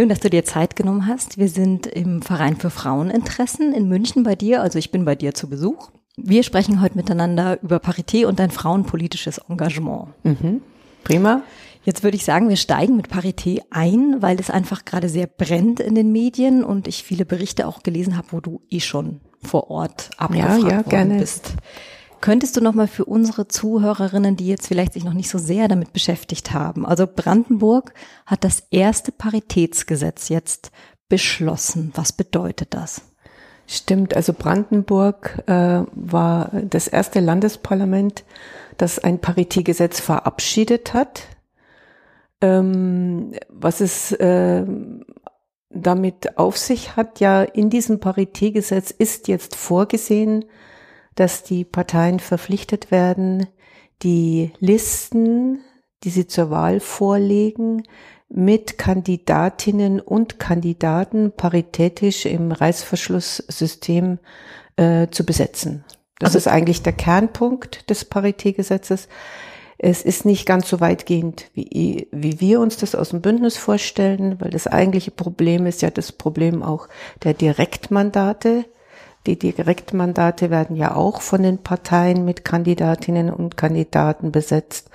[0.00, 1.36] Schön, dass du dir Zeit genommen hast.
[1.36, 5.34] Wir sind im Verein für Fraueninteressen in München bei dir, also ich bin bei dir
[5.34, 5.90] zu Besuch.
[6.16, 10.06] Wir sprechen heute miteinander über Parität und dein frauenpolitisches Engagement.
[10.22, 10.62] Mhm.
[11.04, 11.42] Prima.
[11.84, 15.80] Jetzt würde ich sagen, wir steigen mit Parität ein, weil es einfach gerade sehr brennt
[15.80, 19.70] in den Medien und ich viele Berichte auch gelesen habe, wo du eh schon vor
[19.70, 21.18] Ort abgefragt ja, ja, worden gerne.
[21.18, 21.56] bist.
[22.20, 25.68] Könntest du noch mal für unsere Zuhörerinnen, die jetzt vielleicht sich noch nicht so sehr
[25.68, 27.94] damit beschäftigt haben, also Brandenburg
[28.26, 30.70] hat das erste Paritätsgesetz jetzt
[31.08, 31.92] beschlossen.
[31.94, 33.02] Was bedeutet das?
[33.66, 38.24] Stimmt, also Brandenburg äh, war das erste Landesparlament,
[38.76, 41.22] das ein Paritätgesetz verabschiedet hat.
[42.40, 44.64] Ähm, was es äh,
[45.70, 50.46] damit auf sich hat, ja, in diesem Paritätgesetz ist jetzt vorgesehen,
[51.20, 53.46] dass die Parteien verpflichtet werden,
[54.02, 55.60] die Listen,
[56.02, 57.82] die sie zur Wahl vorlegen,
[58.30, 64.18] mit Kandidatinnen und Kandidaten paritätisch im Reißverschlusssystem
[64.76, 65.84] äh, zu besetzen.
[66.18, 69.08] Das also, ist eigentlich der Kernpunkt des Paritätgesetzes.
[69.76, 74.40] Es ist nicht ganz so weitgehend, wie, wie wir uns das aus dem Bündnis vorstellen,
[74.40, 76.88] weil das eigentliche Problem ist ja das Problem auch
[77.24, 78.64] der Direktmandate.
[79.26, 84.90] Die Direktmandate werden ja auch von den Parteien mit Kandidatinnen und Kandidaten besetzt.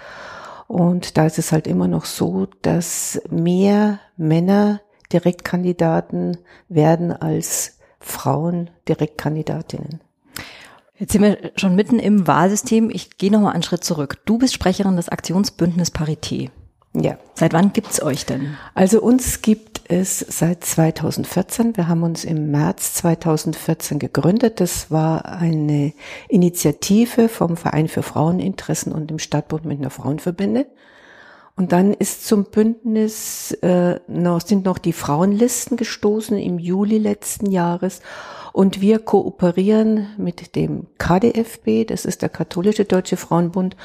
[0.68, 4.82] Und da ist es halt immer noch so, dass mehr Männer
[5.14, 10.02] Direktkandidaten werden als Frauen Direktkandidatinnen.
[10.98, 12.90] Jetzt sind wir schon mitten im Wahlsystem.
[12.90, 14.20] Ich gehe noch mal einen Schritt zurück.
[14.26, 16.50] Du bist Sprecherin des Aktionsbündnis Parité.
[17.02, 17.18] Ja.
[17.34, 18.58] Seit wann gibt's euch denn?
[18.74, 21.76] Also uns gibt es seit 2014.
[21.78, 24.60] Wir haben uns im März 2014 gegründet.
[24.60, 25.94] Das war eine
[26.30, 30.66] Initiative vom Verein für Fraueninteressen und dem Stadtbund mit einer Frauenverbände.
[31.58, 37.50] Und dann ist zum Bündnis äh, noch, sind noch die Frauenlisten gestoßen im Juli letzten
[37.50, 38.02] Jahres.
[38.52, 43.76] Und wir kooperieren mit dem KDFB, das ist der Katholische Deutsche Frauenbund,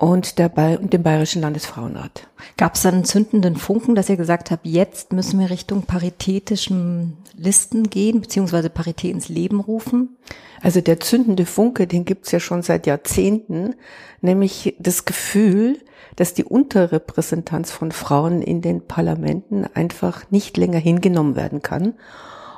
[0.00, 2.26] und der ba dem Bayerischen Landesfrauenrat.
[2.56, 7.90] Gab es einen zündenden Funken, dass ihr gesagt habt, jetzt müssen wir Richtung paritätischen Listen
[7.90, 10.16] gehen, beziehungsweise Parität ins Leben rufen?
[10.62, 13.74] Also der zündende Funke, den gibt's ja schon seit Jahrzehnten,
[14.22, 15.78] nämlich das Gefühl,
[16.16, 21.92] dass die Unterrepräsentanz von Frauen in den Parlamenten einfach nicht länger hingenommen werden kann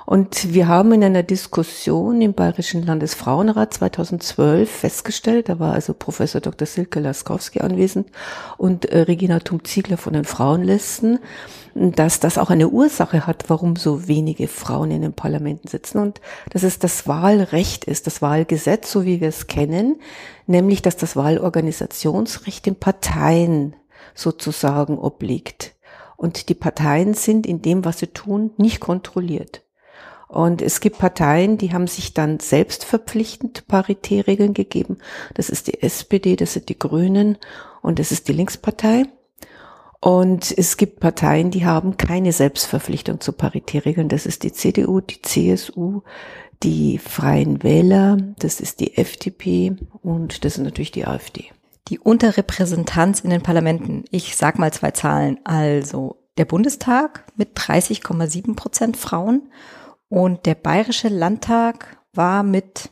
[0.04, 6.40] und wir haben in einer Diskussion im Bayerischen Landesfrauenrat 2012 festgestellt, da war also Professor
[6.40, 6.66] Dr.
[6.66, 8.08] Silke Laskowski anwesend
[8.58, 11.18] und äh, Regina Tum-Ziegler von den Frauenlisten,
[11.74, 16.20] dass das auch eine Ursache hat, warum so wenige Frauen in den Parlamenten sitzen und
[16.50, 20.00] dass es das Wahlrecht ist, das Wahlgesetz, so wie wir es kennen,
[20.46, 23.76] nämlich dass das Wahlorganisationsrecht den Parteien
[24.14, 25.74] sozusagen obliegt.
[26.16, 29.62] Und die Parteien sind in dem, was sie tun, nicht kontrolliert.
[30.32, 34.97] Und es gibt Parteien, die haben sich dann selbst verpflichtend Paritätregeln gegeben.
[35.34, 37.37] Das ist die SPD, das sind die Grünen
[37.82, 39.04] und das ist die Linkspartei.
[40.00, 44.09] Und es gibt Parteien, die haben keine Selbstverpflichtung zu Paritätregeln.
[44.09, 46.00] Das ist die CDU, die CSU,
[46.62, 51.50] die Freien Wähler, das ist die FDP und das ist natürlich die AfD.
[51.88, 54.06] Die Unterrepräsentanz in den Parlamenten.
[54.10, 55.41] Ich sag mal zwei Zahlen.
[55.44, 59.43] Also der Bundestag mit 30,7 Prozent Frauen
[60.12, 62.90] und der Bayerische Landtag war mit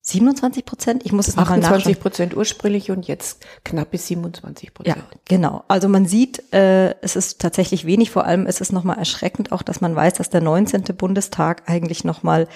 [0.00, 1.74] 27 Prozent, ich muss es nochmal nachschauen.
[1.74, 4.96] 28 Prozent ursprünglich und jetzt knappe 27 Prozent.
[4.96, 5.62] Ja, genau.
[5.68, 8.10] Also man sieht, äh, es ist tatsächlich wenig.
[8.10, 10.84] Vor allem ist es nochmal erschreckend auch, dass man weiß, dass der 19.
[10.96, 12.48] Bundestag eigentlich nochmal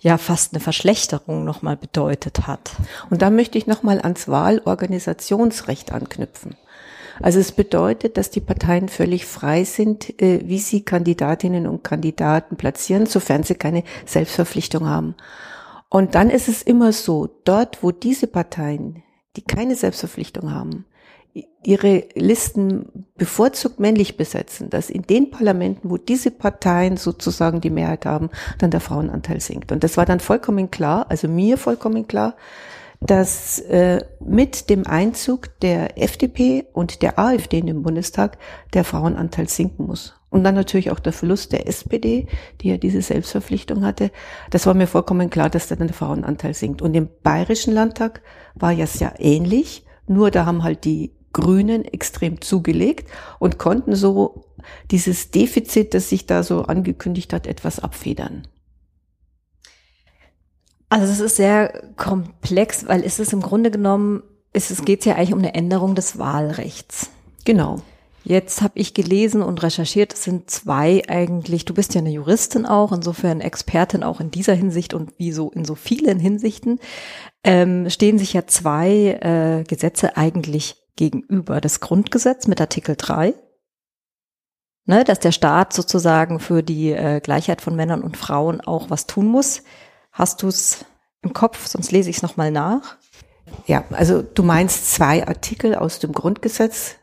[0.00, 2.72] ja fast eine Verschlechterung nochmal bedeutet hat.
[3.10, 6.56] Und da möchte ich nochmal ans Wahlorganisationsrecht anknüpfen.
[7.22, 12.56] Also es bedeutet, dass die Parteien völlig frei sind, äh, wie sie Kandidatinnen und Kandidaten
[12.56, 15.14] platzieren, sofern sie keine Selbstverpflichtung haben.
[15.88, 19.02] Und dann ist es immer so, dort, wo diese Parteien,
[19.36, 20.86] die keine Selbstverpflichtung haben,
[21.62, 28.06] ihre Listen bevorzugt männlich besetzen, dass in den Parlamenten, wo diese Parteien sozusagen die Mehrheit
[28.06, 29.70] haben, dann der Frauenanteil sinkt.
[29.70, 32.34] Und das war dann vollkommen klar, also mir vollkommen klar,
[33.00, 38.36] dass äh, mit dem Einzug der FDP und der AfD in den Bundestag
[38.74, 40.14] der Frauenanteil sinken muss.
[40.28, 42.28] Und dann natürlich auch der Verlust der SPD,
[42.60, 44.10] die ja diese Selbstverpflichtung hatte.
[44.50, 46.82] Das war mir vollkommen klar, dass dann der Frauenanteil sinkt.
[46.82, 48.20] Und im Bayerischen Landtag
[48.54, 53.08] war ja sehr ähnlich, nur da haben halt die Grünen extrem zugelegt
[53.38, 54.44] und konnten so
[54.90, 58.46] dieses Defizit, das sich da so angekündigt hat, etwas abfedern.
[60.90, 64.22] Also es ist sehr komplex, weil es ist im Grunde genommen,
[64.52, 67.10] es, geht ja eigentlich um eine Änderung des Wahlrechts.
[67.44, 67.80] Genau.
[68.24, 72.66] Jetzt habe ich gelesen und recherchiert, es sind zwei eigentlich, du bist ja eine Juristin
[72.66, 76.80] auch, insofern Expertin auch in dieser Hinsicht und wie so in so vielen Hinsichten,
[77.44, 81.62] ähm, stehen sich ja zwei äh, Gesetze eigentlich gegenüber.
[81.62, 83.32] Das Grundgesetz mit Artikel 3,
[84.84, 89.06] ne, dass der Staat sozusagen für die äh, Gleichheit von Männern und Frauen auch was
[89.06, 89.62] tun muss.
[90.12, 90.84] Hast du es
[91.22, 92.96] im Kopf, sonst lese ich es nochmal nach.
[93.66, 96.96] Ja, also du meinst zwei Artikel aus dem Grundgesetz,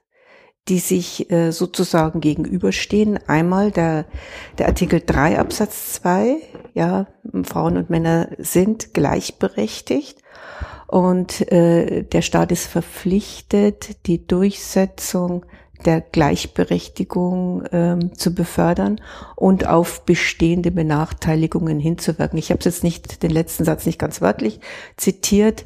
[0.68, 3.20] die sich äh, sozusagen gegenüberstehen.
[3.28, 4.06] Einmal der,
[4.58, 6.38] der Artikel 3 Absatz 2,
[6.74, 7.08] ja,
[7.44, 10.22] Frauen und Männer sind gleichberechtigt
[10.88, 15.46] und äh, der Staat ist verpflichtet, die Durchsetzung
[15.86, 19.00] der Gleichberechtigung ähm, zu befördern
[19.36, 22.40] und auf bestehende Benachteiligungen hinzuwirken.
[22.40, 24.60] Ich habe jetzt nicht, den letzten Satz nicht ganz wörtlich
[24.98, 25.66] zitiert,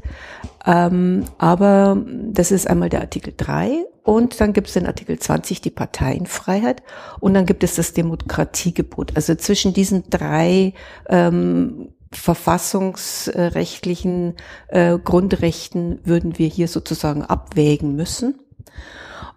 [0.66, 1.98] ähm, aber
[2.31, 6.81] das ist einmal der Artikel 3 und dann gibt es den Artikel 20, die Parteienfreiheit
[7.19, 9.16] und dann gibt es das Demokratiegebot.
[9.16, 10.74] Also zwischen diesen drei
[11.08, 14.34] ähm, verfassungsrechtlichen
[14.68, 18.36] äh, Grundrechten würden wir hier sozusagen abwägen müssen.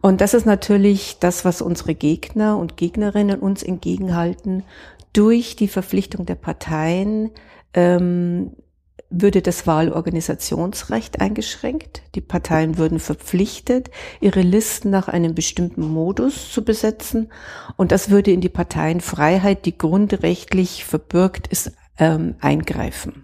[0.05, 4.63] Und das ist natürlich das, was unsere Gegner und Gegnerinnen uns entgegenhalten.
[5.15, 7.31] Durch die Verpflichtung der Parteien
[7.73, 8.53] ähm,
[9.09, 12.03] würde das Wahlorganisationsrecht eingeschränkt.
[12.17, 13.91] Die Parteien würden verpflichtet,
[14.21, 17.33] ihre Listen nach einem bestimmten Modus zu besetzen.
[17.77, 23.23] Und das würde in die Parteienfreiheit, die grundrechtlich verbürgt ist, ähm, eingreifen.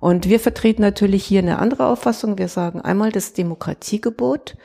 [0.00, 2.38] Und wir vertreten natürlich hier eine andere Auffassung.
[2.38, 4.56] Wir sagen einmal, das Demokratiegebot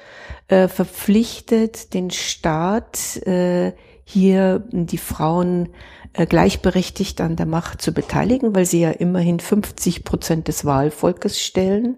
[0.48, 3.74] äh, verpflichtet den Staat, äh,
[4.04, 5.70] hier die Frauen
[6.14, 11.40] äh, gleichberechtigt an der Macht zu beteiligen, weil sie ja immerhin 50 Prozent des Wahlvolkes
[11.40, 11.98] stellen.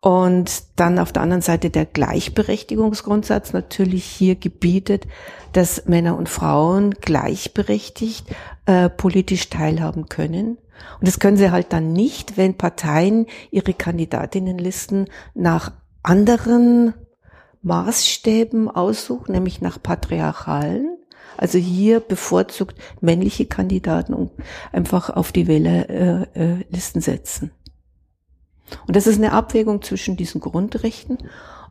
[0.00, 5.06] Und dann auf der anderen Seite der Gleichberechtigungsgrundsatz natürlich hier gebietet,
[5.52, 8.28] dass Männer und Frauen gleichberechtigt
[8.66, 10.58] äh, politisch teilhaben können.
[11.00, 15.72] Und das können sie halt dann nicht, wenn Parteien ihre Kandidatinnenlisten nach
[16.02, 16.94] anderen
[17.62, 20.98] Maßstäben aussuchen, nämlich nach patriarchalen.
[21.36, 24.30] Also hier bevorzugt männliche Kandidaten und
[24.72, 27.50] einfach auf die Wählerlisten äh, äh, setzen.
[28.86, 31.18] Und das ist eine Abwägung zwischen diesen Grundrechten.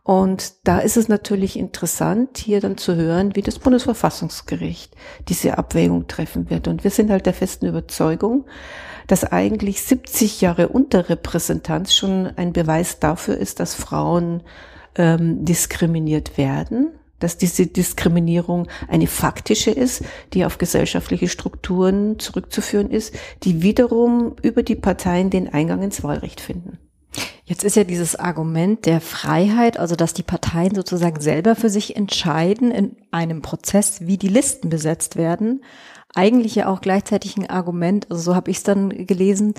[0.06, 4.96] Und da ist es natürlich interessant, hier dann zu hören, wie das Bundesverfassungsgericht
[5.30, 6.68] diese Abwägung treffen wird.
[6.68, 8.46] Und wir sind halt der festen Überzeugung,
[9.08, 14.44] dass eigentlich 70 Jahre Unterrepräsentanz schon ein Beweis dafür ist, dass Frauen
[14.96, 20.04] ähm, diskriminiert werden, dass diese Diskriminierung eine faktische ist,
[20.34, 26.42] die auf gesellschaftliche Strukturen zurückzuführen ist, die wiederum über die Parteien den Eingang ins Wahlrecht
[26.42, 26.78] finden.
[27.46, 31.96] Jetzt ist ja dieses Argument der Freiheit, also dass die Parteien sozusagen selber für sich
[31.96, 35.64] entscheiden in einem Prozess, wie die Listen besetzt werden,
[36.16, 39.54] eigentlich ja auch gleichzeitig ein Argument, also so habe ich es dann gelesen,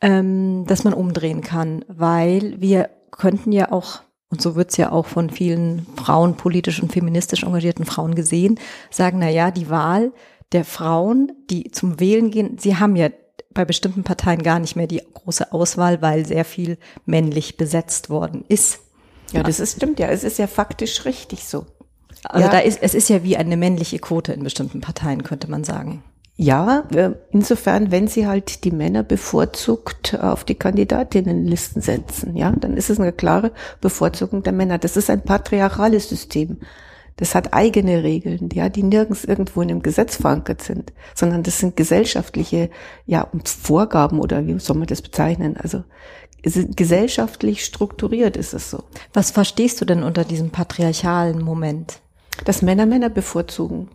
[0.00, 4.90] ähm, dass man umdrehen kann, weil wir könnten ja auch, und so wird es ja
[4.90, 8.58] auch von vielen Frauen, politisch und feministisch engagierten Frauen gesehen,
[8.90, 10.12] sagen, na ja, die Wahl
[10.52, 13.08] der Frauen, die zum Wählen gehen, sie haben ja
[13.54, 18.44] bei bestimmten Parteien gar nicht mehr die große Auswahl, weil sehr viel männlich besetzt worden
[18.48, 18.80] ist.
[19.32, 20.08] Ja, das ist, stimmt ja.
[20.08, 21.66] Es ist ja faktisch richtig so.
[22.24, 22.52] Also ja.
[22.52, 26.04] da ist, es ist ja wie eine männliche Quote in bestimmten Parteien, könnte man sagen.
[26.36, 26.84] Ja,
[27.30, 32.98] insofern, wenn sie halt die Männer bevorzugt auf die Kandidatinnenlisten setzen, ja, dann ist es
[32.98, 34.78] eine klare Bevorzugung der Männer.
[34.78, 36.58] Das ist ein patriarchales System.
[37.16, 41.58] Das hat eigene Regeln, ja, die nirgends irgendwo in einem Gesetz verankert sind, sondern das
[41.58, 42.70] sind gesellschaftliche,
[43.06, 45.56] ja, Vorgaben oder wie soll man das bezeichnen?
[45.56, 45.84] Also
[46.42, 48.84] gesellschaftlich strukturiert ist es so.
[49.12, 52.00] Was verstehst du denn unter diesem patriarchalen Moment?
[52.44, 53.90] Dass Männer Männer bevorzugen.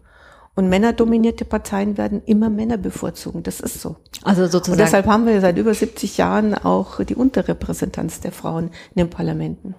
[0.55, 3.43] Und männerdominierte Parteien werden immer Männer bevorzugen.
[3.43, 3.97] Das ist so.
[4.23, 4.71] Also sozusagen.
[4.71, 9.09] Und deshalb haben wir seit über 70 Jahren auch die Unterrepräsentanz der Frauen in den
[9.09, 9.75] Parlamenten.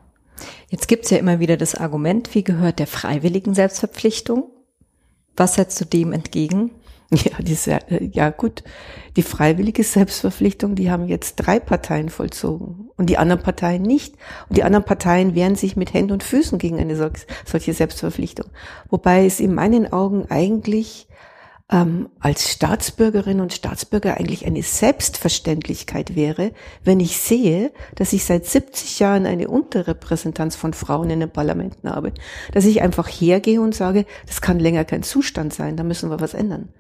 [0.69, 4.51] Jetzt gibt's ja immer wieder das Argument, wie gehört der freiwilligen Selbstverpflichtung?
[5.37, 6.71] Was setzt du dem entgegen?
[7.11, 8.63] Ja, diese, äh, ja gut.
[9.17, 14.15] Die freiwillige Selbstverpflichtung, die haben jetzt drei Parteien vollzogen und die anderen Parteien nicht.
[14.51, 18.49] Und die anderen Parteien wehren sich mit Händen und Füßen gegen eine solche Selbstverpflichtung.
[18.91, 21.09] Wobei es in meinen Augen eigentlich
[21.71, 28.47] ähm, als Staatsbürgerin und Staatsbürger eigentlich eine Selbstverständlichkeit wäre, wenn ich sehe, dass ich seit
[28.47, 32.13] 70 Jahren eine Unterrepräsentanz von Frauen in den Parlamenten habe.
[32.53, 36.21] Dass ich einfach hergehe und sage, das kann länger kein Zustand sein, da müssen wir
[36.21, 36.71] was ändern.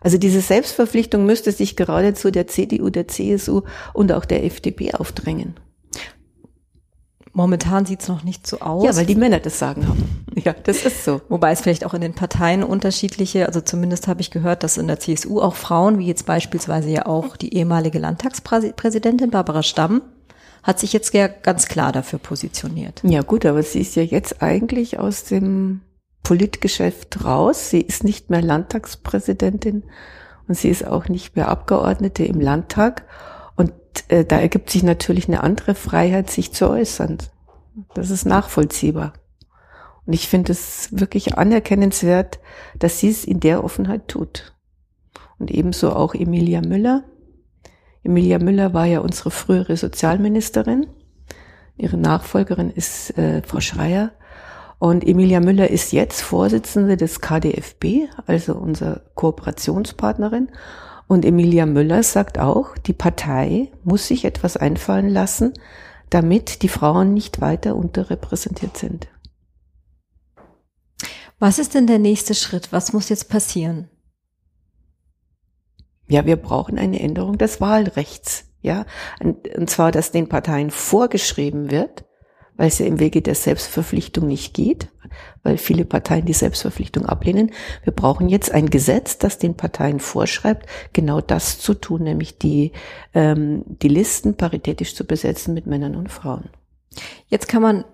[0.00, 3.62] Also diese Selbstverpflichtung müsste sich geradezu der CDU, der CSU
[3.92, 5.54] und auch der FDP aufdrängen.
[7.36, 8.82] Momentan sieht's noch nicht so aus.
[8.82, 10.24] Ja, weil die Männer das sagen haben.
[10.44, 11.22] Ja, das ist so.
[11.30, 14.86] Wobei es vielleicht auch in den Parteien unterschiedliche, also zumindest habe ich gehört, dass in
[14.86, 20.02] der CSU auch Frauen, wie jetzt beispielsweise ja auch die ehemalige Landtagspräsidentin Barbara Stamm,
[20.62, 23.00] hat sich jetzt ja ganz klar dafür positioniert.
[23.02, 25.80] Ja gut, aber sie ist ja jetzt eigentlich aus dem
[26.22, 27.70] Politgeschäft raus.
[27.70, 29.84] Sie ist nicht mehr Landtagspräsidentin
[30.48, 33.04] und sie ist auch nicht mehr Abgeordnete im Landtag.
[33.56, 33.72] Und
[34.08, 37.18] äh, da ergibt sich natürlich eine andere Freiheit, sich zu äußern.
[37.94, 39.14] Das ist nachvollziehbar.
[40.06, 42.38] Und ich finde es wirklich anerkennenswert,
[42.78, 44.54] dass sie es in der Offenheit tut.
[45.38, 47.04] Und ebenso auch Emilia Müller.
[48.04, 50.86] Emilia Müller war ja unsere frühere Sozialministerin.
[51.76, 54.12] Ihre Nachfolgerin ist äh, Frau Schreier.
[54.78, 60.50] Und Emilia Müller ist jetzt Vorsitzende des KDFB, also unser Kooperationspartnerin.
[61.08, 65.52] Und Emilia Müller sagt auch, die Partei muss sich etwas einfallen lassen,
[66.10, 69.08] damit die Frauen nicht weiter unterrepräsentiert sind.
[71.38, 72.72] Was ist denn der nächste Schritt?
[72.72, 73.90] Was muss jetzt passieren?
[76.08, 78.44] Ja, wir brauchen eine Änderung des Wahlrechts.
[78.62, 78.84] Ja,
[79.20, 82.04] und zwar, dass den Parteien vorgeschrieben wird,
[82.56, 84.88] weil es ja im Wege der Selbstverpflichtung nicht geht,
[85.42, 87.52] weil viele Parteien die Selbstverpflichtung ablehnen.
[87.84, 92.72] Wir brauchen jetzt ein Gesetz, das den Parteien vorschreibt, genau das zu tun, nämlich die,
[93.14, 96.48] ähm, die Listen paritätisch zu besetzen mit Männern und Frauen.
[97.28, 97.84] Jetzt kann man,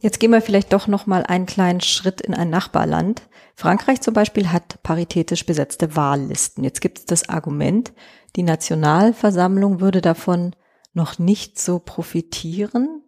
[0.00, 3.22] jetzt gehen wir vielleicht doch noch mal einen kleinen Schritt in ein Nachbarland.
[3.54, 6.64] Frankreich zum Beispiel hat paritätisch besetzte Wahllisten.
[6.64, 7.92] Jetzt gibt es das Argument,
[8.34, 10.56] die Nationalversammlung würde davon
[10.92, 13.03] noch nicht so profitieren,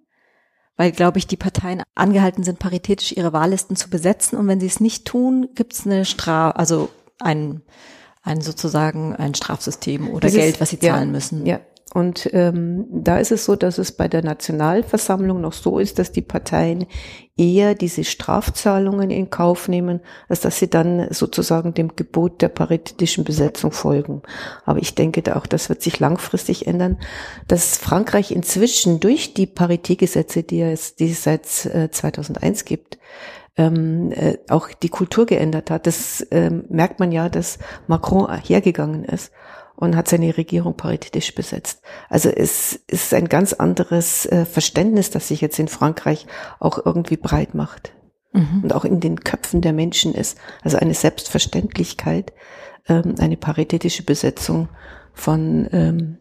[0.76, 4.36] weil, glaube ich, die Parteien angehalten sind, paritätisch ihre Wahllisten zu besetzen.
[4.36, 6.90] Und wenn sie es nicht tun, gibt es eine Strafe, also
[7.20, 7.62] ein,
[8.22, 11.46] ein sozusagen ein Strafsystem oder das Geld, ist, was sie zahlen ja, müssen.
[11.46, 11.60] Ja,
[11.94, 16.10] und ähm, da ist es so, dass es bei der Nationalversammlung noch so ist, dass
[16.10, 16.86] die Parteien
[17.36, 23.22] eher diese Strafzahlungen in Kauf nehmen, als dass sie dann sozusagen dem Gebot der paritätischen
[23.22, 24.22] Besetzung folgen.
[24.64, 26.98] Aber ich denke da auch, das wird sich langfristig ändern,
[27.46, 32.98] dass Frankreich inzwischen durch die Paritätgesetze, die es, die es seit äh, 2001 gibt,
[33.56, 35.86] ähm, äh, auch die Kultur geändert hat.
[35.86, 39.30] Das ähm, merkt man ja, dass Macron hergegangen ist
[39.76, 41.82] und hat seine Regierung paritätisch besetzt.
[42.08, 46.26] Also es ist ein ganz anderes äh, Verständnis, das sich jetzt in Frankreich
[46.58, 47.92] auch irgendwie breit macht
[48.32, 48.62] mhm.
[48.64, 50.38] und auch in den Köpfen der Menschen ist.
[50.62, 52.32] Also eine Selbstverständlichkeit,
[52.88, 54.68] ähm, eine paritätische Besetzung
[55.12, 56.18] von ähm,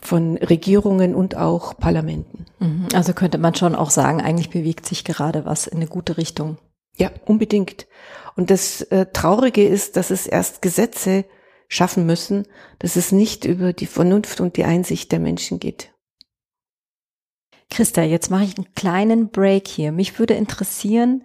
[0.00, 2.46] von Regierungen und auch Parlamenten.
[2.60, 2.88] Mhm.
[2.94, 6.56] Also könnte man schon auch sagen, eigentlich bewegt sich gerade was in eine gute Richtung.
[6.96, 7.86] Ja, unbedingt.
[8.36, 11.24] Und das äh, Traurige ist, dass es erst Gesetze
[11.68, 12.46] schaffen müssen,
[12.78, 15.92] dass es nicht über die Vernunft und die Einsicht der Menschen geht.
[17.70, 19.92] Christa, jetzt mache ich einen kleinen Break hier.
[19.92, 21.22] Mich würde interessieren,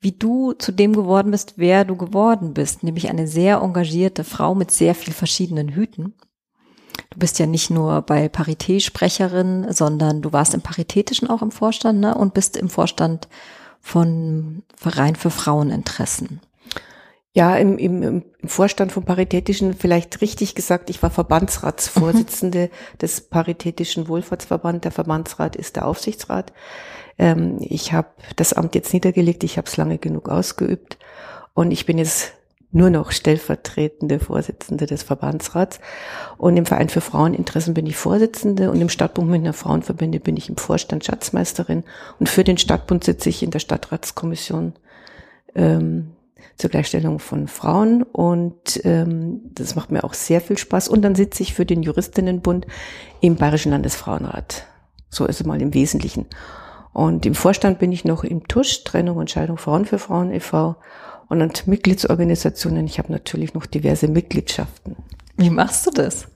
[0.00, 4.54] wie du zu dem geworden bist, wer du geworden bist, nämlich eine sehr engagierte Frau
[4.54, 6.14] mit sehr viel verschiedenen Hüten.
[7.10, 11.52] Du bist ja nicht nur bei Parité Sprecherin, sondern du warst im Paritätischen auch im
[11.52, 12.14] Vorstand ne?
[12.14, 13.28] und bist im Vorstand
[13.80, 16.40] von Verein für Fraueninteressen.
[17.36, 22.98] Ja, im, im, im Vorstand vom Paritätischen vielleicht richtig gesagt, ich war Verbandsratsvorsitzende mhm.
[23.02, 24.84] des Paritätischen Wohlfahrtsverband.
[24.84, 26.52] Der Verbandsrat ist der Aufsichtsrat.
[27.18, 30.96] Ähm, ich habe das Amt jetzt niedergelegt, ich habe es lange genug ausgeübt
[31.54, 32.34] und ich bin jetzt
[32.70, 35.80] nur noch stellvertretende Vorsitzende des Verbandsrats.
[36.38, 40.48] Und im Verein für Fraueninteressen bin ich Vorsitzende und im Stadtbund Münchner Frauenverbände bin ich
[40.48, 41.82] im Vorstand Schatzmeisterin.
[42.20, 44.74] Und für den Stadtbund sitze ich in der Stadtratskommission
[45.54, 46.13] ähm,
[46.56, 50.88] zur Gleichstellung von Frauen und ähm, das macht mir auch sehr viel Spaß.
[50.88, 52.66] Und dann sitze ich für den Juristinnenbund
[53.20, 54.66] im Bayerischen Landesfrauenrat.
[55.10, 56.26] So ist es mal im Wesentlichen.
[56.92, 60.76] Und im Vorstand bin ich noch im Tusch, Trennung und Scheidung Frauen für Frauen e.V.
[61.28, 64.96] Und an Mitgliedsorganisationen, ich habe natürlich noch diverse Mitgliedschaften.
[65.36, 66.28] Wie machst du das?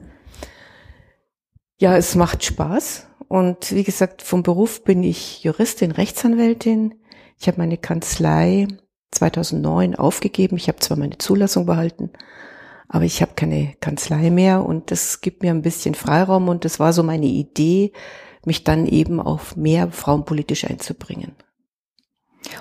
[1.80, 3.06] Ja, es macht Spaß.
[3.28, 6.94] Und wie gesagt, vom Beruf bin ich Juristin, Rechtsanwältin.
[7.38, 8.66] Ich habe meine Kanzlei
[9.10, 10.56] 2009 aufgegeben.
[10.56, 12.10] Ich habe zwar meine Zulassung behalten,
[12.88, 16.80] aber ich habe keine Kanzlei mehr und das gibt mir ein bisschen Freiraum und das
[16.80, 17.92] war so meine Idee,
[18.44, 21.32] mich dann eben auf mehr frauenpolitisch einzubringen.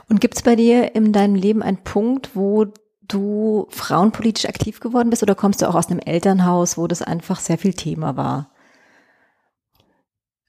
[0.09, 2.65] Und gibt es bei dir in deinem Leben einen Punkt, wo
[3.07, 7.39] du frauenpolitisch aktiv geworden bist oder kommst du auch aus einem Elternhaus, wo das einfach
[7.39, 8.51] sehr viel Thema war?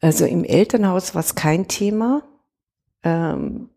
[0.00, 2.22] Also im Elternhaus war es kein Thema.
[3.02, 3.70] Ähm,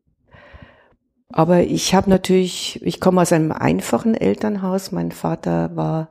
[1.33, 4.91] aber ich habe natürlich, ich komme aus einem einfachen Elternhaus.
[4.91, 6.09] Mein Vater war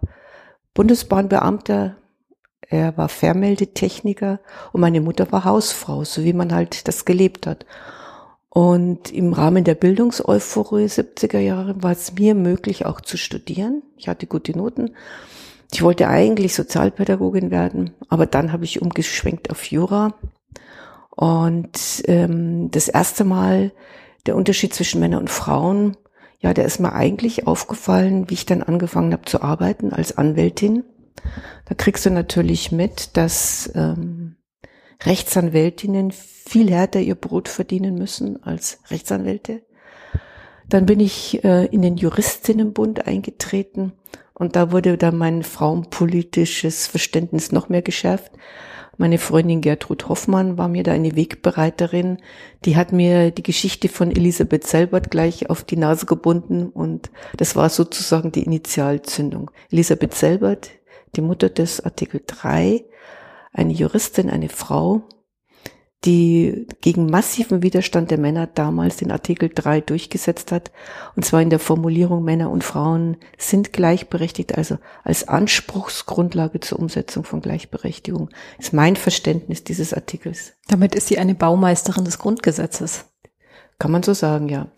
[0.75, 1.97] Bundesbahnbeamter.
[2.69, 4.41] er war Vermeldetechniker
[4.73, 7.67] und meine Mutter war Hausfrau, so wie man halt das gelebt hat.
[8.49, 13.83] Und im Rahmen der Bildungseuphorie 70er Jahre war es mir möglich, auch zu studieren.
[13.97, 14.97] Ich hatte gute Noten.
[15.73, 20.15] Ich wollte eigentlich Sozialpädagogin werden, aber dann habe ich umgeschwenkt auf Jura.
[21.11, 23.73] Und ähm, das erste Mal
[24.27, 25.97] der Unterschied zwischen Männern und Frauen,
[26.39, 30.85] ja, der ist mir eigentlich aufgefallen, wie ich dann angefangen habe zu arbeiten als Anwältin.
[31.67, 34.37] Da kriegst du natürlich mit, dass ähm,
[35.03, 39.62] Rechtsanwältinnen viel härter ihr Brot verdienen müssen als Rechtsanwälte.
[40.69, 43.93] Dann bin ich äh, in den Juristinnenbund eingetreten
[44.35, 48.33] und da wurde dann mein frauenpolitisches Verständnis noch mehr geschärft.
[49.00, 52.19] Meine Freundin Gertrud Hoffmann war mir da eine Wegbereiterin.
[52.66, 57.57] Die hat mir die Geschichte von Elisabeth Selbert gleich auf die Nase gebunden und das
[57.57, 59.52] war sozusagen die Initialzündung.
[59.71, 60.73] Elisabeth Selbert,
[61.16, 62.85] die Mutter des Artikel 3,
[63.54, 65.00] eine Juristin, eine Frau,
[66.07, 70.73] die gegen massiven Widerstand der Männer damals den Artikel 3 durchgesetzt hat,
[71.14, 77.25] und zwar in der Formulierung Männer und Frauen sind gleichberechtigt, also als Anspruchsgrundlage zur Umsetzung
[77.25, 80.54] von Gleichberechtigung, ist mein Verständnis dieses Artikels.
[80.69, 83.04] Damit ist sie eine Baumeisterin des Grundgesetzes.
[83.78, 84.69] Kann man so sagen, ja.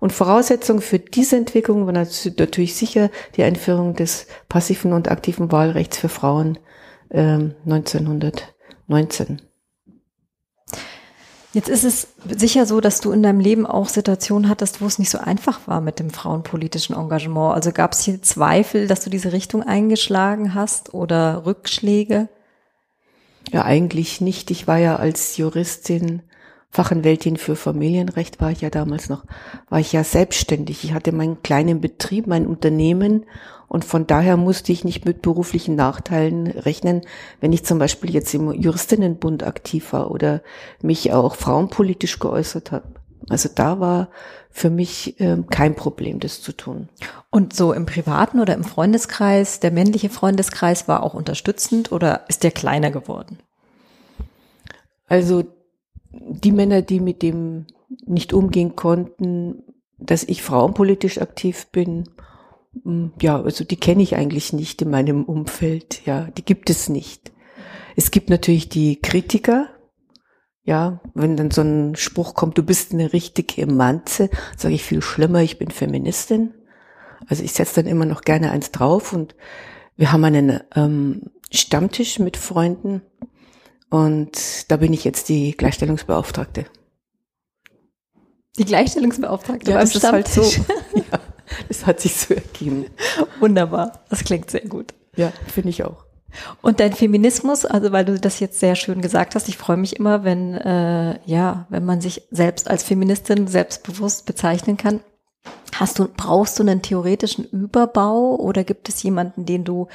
[0.00, 5.98] Und Voraussetzung für diese Entwicklung war natürlich sicher die Einführung des passiven und aktiven Wahlrechts
[5.98, 6.58] für Frauen
[7.10, 9.40] 1919.
[11.54, 14.98] Jetzt ist es sicher so, dass du in deinem Leben auch Situationen hattest, wo es
[14.98, 17.54] nicht so einfach war mit dem frauenpolitischen Engagement.
[17.54, 22.28] Also gab es hier Zweifel, dass du diese Richtung eingeschlagen hast oder Rückschläge?
[23.52, 24.50] Ja, eigentlich nicht.
[24.50, 26.22] Ich war ja als Juristin
[26.74, 29.24] Fachanwältin für Familienrecht war ich ja damals noch,
[29.68, 30.82] war ich ja selbstständig.
[30.82, 33.26] Ich hatte meinen kleinen Betrieb, mein Unternehmen
[33.68, 37.02] und von daher musste ich nicht mit beruflichen Nachteilen rechnen,
[37.40, 40.42] wenn ich zum Beispiel jetzt im Juristinnenbund aktiv war oder
[40.82, 42.88] mich auch frauenpolitisch geäußert habe.
[43.28, 44.08] Also da war
[44.50, 46.88] für mich ähm, kein Problem, das zu tun.
[47.30, 52.42] Und so im privaten oder im Freundeskreis, der männliche Freundeskreis war auch unterstützend oder ist
[52.42, 53.38] der kleiner geworden?
[55.06, 55.44] Also
[56.20, 57.66] die Männer, die mit dem
[58.06, 59.62] nicht umgehen konnten,
[59.98, 62.08] dass ich frauenpolitisch aktiv bin,
[62.82, 66.88] mm, ja, also die kenne ich eigentlich nicht in meinem Umfeld, ja, die gibt es
[66.88, 67.32] nicht.
[67.96, 69.68] Es gibt natürlich die Kritiker,
[70.64, 75.02] ja, wenn dann so ein Spruch kommt, du bist eine richtige Manze, sage ich viel
[75.02, 76.54] schlimmer, ich bin Feministin.
[77.26, 79.34] Also ich setze dann immer noch gerne eins drauf und
[79.96, 83.02] wir haben einen ähm, Stammtisch mit Freunden
[83.94, 86.66] und da bin ich jetzt die Gleichstellungsbeauftragte.
[88.58, 90.42] Die Gleichstellungsbeauftragte ja, das ist halt so.
[90.94, 91.20] ja,
[91.68, 92.86] das hat sich so ergeben.
[93.38, 94.04] Wunderbar.
[94.10, 94.94] Das klingt sehr gut.
[95.14, 96.06] Ja, finde ich auch.
[96.60, 99.94] Und dein Feminismus, also weil du das jetzt sehr schön gesagt hast, ich freue mich
[99.94, 104.98] immer, wenn äh, ja, wenn man sich selbst als Feministin selbstbewusst bezeichnen kann.
[105.76, 109.86] Hast du brauchst du einen theoretischen Überbau oder gibt es jemanden, den du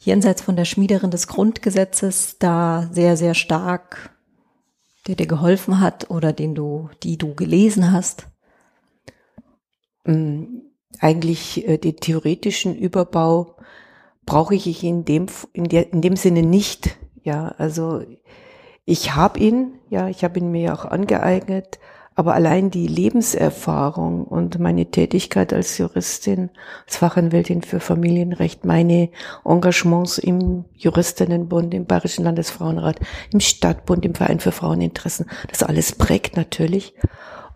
[0.00, 4.16] jenseits von der Schmiederin des Grundgesetzes da sehr, sehr stark,
[5.06, 8.26] der dir geholfen hat oder den du, die du gelesen hast?
[10.04, 10.44] Mm,
[10.98, 13.56] eigentlich äh, den theoretischen Überbau
[14.24, 16.96] brauche ich in dem, in, der, in dem Sinne nicht.
[17.22, 18.02] Ja, also
[18.86, 21.78] ich habe ihn, ja, ich habe ihn mir auch angeeignet,
[22.20, 26.50] aber allein die Lebenserfahrung und meine Tätigkeit als Juristin,
[26.84, 29.08] als Fachanwältin für Familienrecht, meine
[29.42, 33.00] Engagements im Juristinnenbund, im Bayerischen Landesfrauenrat,
[33.32, 36.92] im Stadtbund, im Verein für Fraueninteressen, das alles prägt natürlich.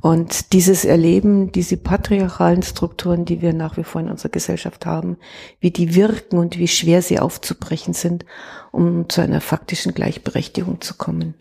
[0.01, 5.19] Und dieses Erleben, diese patriarchalen Strukturen, die wir nach wie vor in unserer Gesellschaft haben,
[5.61, 8.25] wie die wirken und wie schwer sie aufzubrechen sind,
[8.73, 11.35] um zu einer faktischen Gleichberechtigung zu kommen.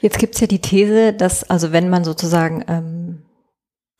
[0.00, 3.22] Jetzt gibt's ja die These, dass, also wenn man sozusagen ähm,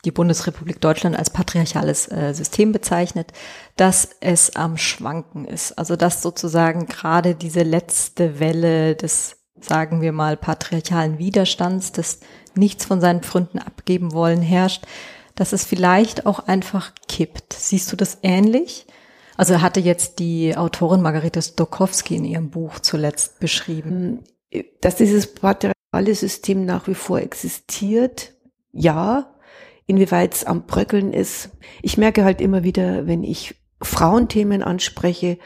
[0.05, 3.33] die Bundesrepublik Deutschland als patriarchales äh, System bezeichnet,
[3.77, 5.73] dass es am Schwanken ist.
[5.79, 12.21] Also dass sozusagen gerade diese letzte Welle des, sagen wir mal, patriarchalen Widerstands, des
[12.55, 14.85] nichts von seinen Pfründen abgeben wollen herrscht,
[15.35, 17.55] dass es vielleicht auch einfach kippt.
[17.55, 18.87] Siehst du das ähnlich?
[19.37, 24.21] Also hatte jetzt die Autorin Margarete Stokowski in ihrem Buch zuletzt beschrieben
[24.81, 28.35] dass dieses patriarchale System nach wie vor existiert,
[28.73, 29.31] ja.
[29.87, 31.51] Inwieweit es am Bröckeln ist.
[31.83, 35.39] Ich merke halt immer wieder, wenn ich Frauenthemen anspreche,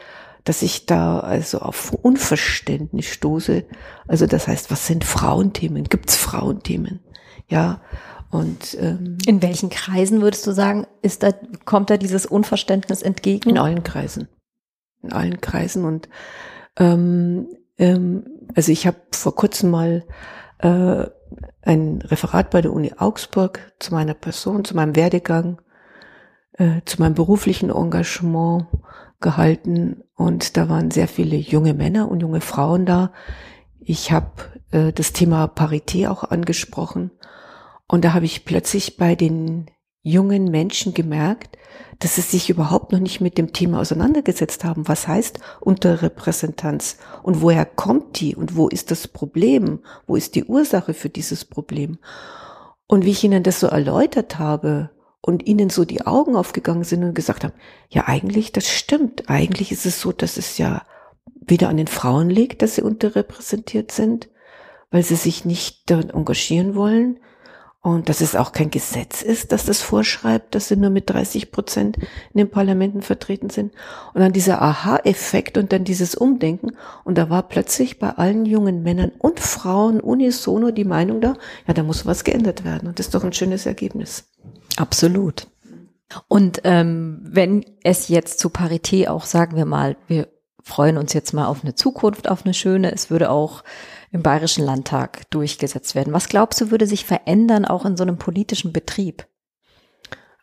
[0.45, 3.65] dass ich da also auf Unverständnis stoße.
[4.07, 5.83] Also das heißt, was sind Frauenthemen?
[5.83, 7.01] Gibt es Frauenthemen?
[7.49, 7.81] Ja.
[8.31, 11.31] Und ähm, in welchen Kreisen würdest du sagen, ist da
[11.65, 13.49] kommt da dieses Unverständnis entgegen?
[13.49, 14.27] In allen Kreisen,
[15.01, 16.09] in allen Kreisen und
[16.77, 17.47] ähm,
[17.79, 20.05] ähm, also ich habe vor kurzem mal
[20.59, 21.05] äh,
[21.61, 25.61] ein Referat bei der Uni Augsburg zu meiner Person, zu meinem Werdegang,
[26.53, 28.67] äh, zu meinem beruflichen Engagement
[29.19, 33.11] gehalten und da waren sehr viele junge Männer und junge Frauen da.
[33.79, 34.31] Ich habe
[34.71, 37.11] äh, das Thema Parität auch angesprochen
[37.87, 39.69] und da habe ich plötzlich bei den
[40.01, 41.57] jungen Menschen gemerkt,
[41.99, 44.87] dass sie sich überhaupt noch nicht mit dem Thema auseinandergesetzt haben.
[44.87, 49.79] Was heißt Unterrepräsentanz und woher kommt die und wo ist das Problem?
[50.07, 51.97] Wo ist die Ursache für dieses Problem?
[52.87, 54.89] Und wie ich ihnen das so erläutert habe
[55.21, 57.53] und ihnen so die Augen aufgegangen sind und gesagt haben,
[57.89, 59.29] ja eigentlich, das stimmt.
[59.29, 60.83] Eigentlich ist es so, dass es ja
[61.39, 64.29] wieder an den Frauen liegt, dass sie unterrepräsentiert sind,
[64.91, 67.19] weil sie sich nicht engagieren wollen
[67.81, 71.49] und dass es auch kein Gesetz ist, dass das vorschreibt, dass sie nur mit 30
[71.49, 73.73] Prozent in den Parlamenten vertreten sind.
[74.13, 76.75] Und dann dieser Aha-Effekt und dann dieses Umdenken.
[77.05, 81.35] Und da war plötzlich bei allen jungen Männern und Frauen unisono die Meinung da,
[81.67, 82.89] ja, da muss was geändert werden.
[82.89, 84.25] Und das ist doch ein schönes Ergebnis.
[84.75, 85.47] Absolut.
[86.27, 90.27] Und ähm, wenn es jetzt zu Parität auch, sagen wir mal, wir
[90.63, 93.63] freuen uns jetzt mal auf eine Zukunft, auf eine schöne, es würde auch
[94.11, 96.13] im Bayerischen Landtag durchgesetzt werden.
[96.13, 99.27] Was glaubst du, würde sich verändern, auch in so einem politischen Betrieb?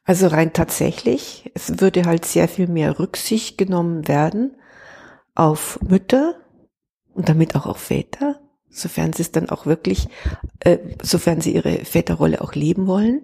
[0.04, 4.56] Also rein tatsächlich, es würde halt sehr viel mehr Rücksicht genommen werden
[5.34, 6.36] auf Mütter
[7.12, 10.06] und damit auch auf Väter, sofern sie es dann auch wirklich,
[10.60, 13.22] äh, sofern sie ihre Väterrolle auch leben wollen.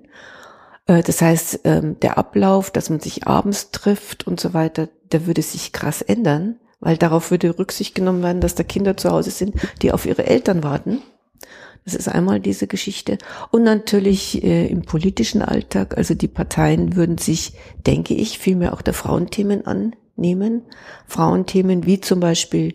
[0.87, 5.27] Äh, das heißt, ähm, der Ablauf, dass man sich abends trifft und so weiter, der
[5.27, 9.31] würde sich krass ändern weil darauf würde Rücksicht genommen werden, dass da Kinder zu Hause
[9.31, 11.01] sind, die auf ihre Eltern warten.
[11.85, 13.19] Das ist einmal diese Geschichte.
[13.51, 17.55] Und natürlich äh, im politischen Alltag, also die Parteien würden sich,
[17.87, 20.63] denke ich, vielmehr auch der Frauenthemen annehmen.
[21.07, 22.75] Frauenthemen wie zum Beispiel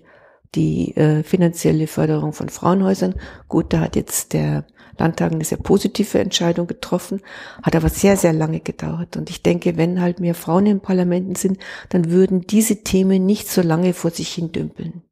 [0.56, 3.16] die äh, finanzielle Förderung von Frauenhäusern.
[3.48, 4.66] Gut, da hat jetzt der
[5.00, 7.22] Landtag eine sehr positive Entscheidung getroffen,
[7.64, 9.18] hat aber sehr, sehr lange gedauert.
[9.18, 13.50] Und ich denke, wenn halt mehr Frauen in Parlamenten sind, dann würden diese Themen nicht
[13.50, 15.04] so lange vor sich hin dümpeln.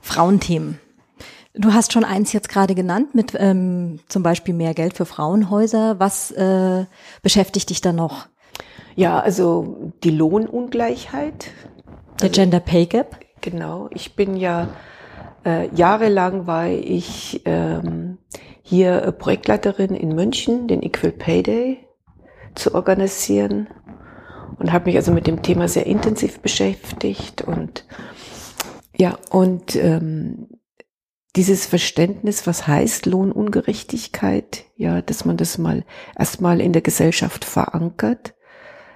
[0.00, 0.78] Frauenthemen.
[1.54, 6.00] Du hast schon eins jetzt gerade genannt mit ähm, zum Beispiel mehr Geld für Frauenhäuser.
[6.00, 6.86] Was äh,
[7.22, 8.26] beschäftigt dich da noch?
[8.96, 11.50] Ja, also die Lohnungleichheit.
[12.20, 13.20] Der also, Gender Pay Gap.
[13.40, 13.88] Genau.
[13.92, 14.68] Ich bin ja
[15.44, 18.18] äh, jahrelang war ich ähm,
[18.62, 21.88] hier Projektleiterin in München, den Equal Pay Day
[22.54, 23.68] zu organisieren
[24.58, 27.86] und habe mich also mit dem Thema sehr intensiv beschäftigt und
[28.96, 30.48] ja und ähm,
[31.34, 35.84] dieses Verständnis, was heißt Lohnungerechtigkeit, ja, dass man das mal
[36.18, 38.34] erstmal in der Gesellschaft verankert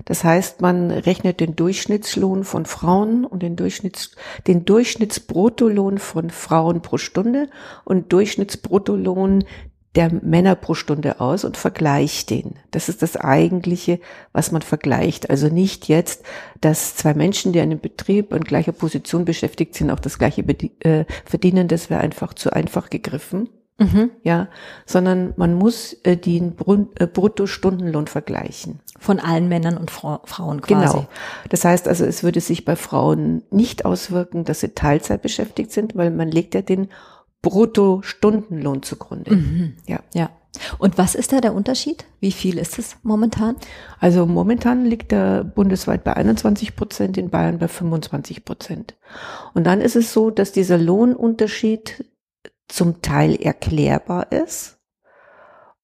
[0.04, 4.12] das heißt, man rechnet den Durchschnittslohn von Frauen und den Durchschnitts,
[4.46, 7.48] den Durchschnittsbruttolohn von Frauen pro Stunde
[7.84, 9.44] und Durchschnittsbruttolohn
[9.96, 12.56] der Männer pro Stunde aus und vergleicht den.
[12.70, 13.98] Das ist das eigentliche,
[14.32, 15.30] was man vergleicht.
[15.30, 16.22] Also nicht jetzt,
[16.60, 20.42] dass zwei Menschen, die in einem Betrieb in gleicher Position beschäftigt sind, auch das gleiche
[20.42, 21.66] äh, verdienen.
[21.66, 23.48] Das wäre einfach zu einfach gegriffen.
[23.78, 24.10] Mhm.
[24.22, 24.48] Ja,
[24.86, 26.56] sondern man muss äh, den
[26.98, 28.80] äh, Bruttostundenlohn vergleichen.
[28.98, 30.96] Von allen Männern und Fra Frauen quasi.
[30.96, 31.08] Genau.
[31.50, 35.94] Das heißt also, es würde sich bei Frauen nicht auswirken, dass sie Teilzeit beschäftigt sind,
[35.94, 36.88] weil man legt ja den
[37.42, 39.36] Bruttostundenlohn zugrunde.
[39.36, 39.74] Mhm.
[39.86, 40.00] Ja.
[40.14, 40.30] Ja.
[40.78, 42.06] Und was ist da der Unterschied?
[42.18, 43.56] Wie viel ist es momentan?
[44.00, 48.94] Also momentan liegt er bundesweit bei 21 Prozent, in Bayern bei 25 Prozent.
[49.52, 52.04] Und dann ist es so, dass dieser Lohnunterschied
[52.68, 54.78] zum Teil erklärbar ist.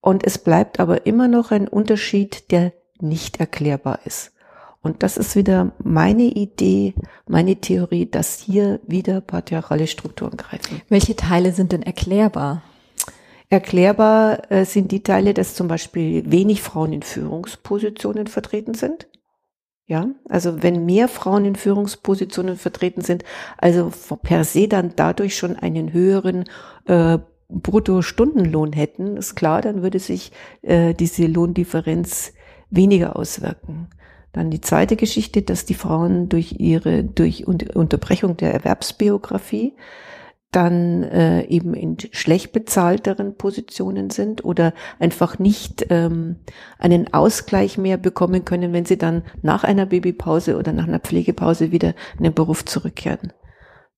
[0.01, 4.33] Und es bleibt aber immer noch ein Unterschied, der nicht erklärbar ist.
[4.83, 6.95] Und das ist wieder meine Idee,
[7.29, 10.83] meine Theorie, dass hier wieder patriarchale Strukturen greifen.
[10.89, 12.63] Welche Teile sind denn erklärbar?
[13.49, 19.07] Erklärbar äh, sind die Teile, dass zum Beispiel wenig Frauen in Führungspositionen vertreten sind.
[19.87, 23.25] Ja, also wenn mehr Frauen in Führungspositionen vertreten sind,
[23.59, 23.93] also
[24.23, 26.45] per se dann dadurch schon einen höheren
[26.87, 27.19] äh,
[27.49, 32.33] Bruttostundenlohn hätten, ist klar, dann würde sich äh, diese Lohndifferenz
[32.71, 33.89] weniger auswirken.
[34.33, 39.75] Dann die zweite Geschichte, dass die Frauen durch ihre, durch Unterbrechung der Erwerbsbiografie
[40.53, 46.37] dann äh, eben in schlecht bezahlteren Positionen sind oder einfach nicht ähm,
[46.79, 51.73] einen Ausgleich mehr bekommen können, wenn sie dann nach einer Babypause oder nach einer Pflegepause
[51.73, 53.33] wieder in den Beruf zurückkehren.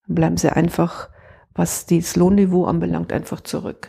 [0.06, 1.08] Dann bleiben sie einfach,
[1.54, 3.88] was das Lohnniveau anbelangt, einfach zurück.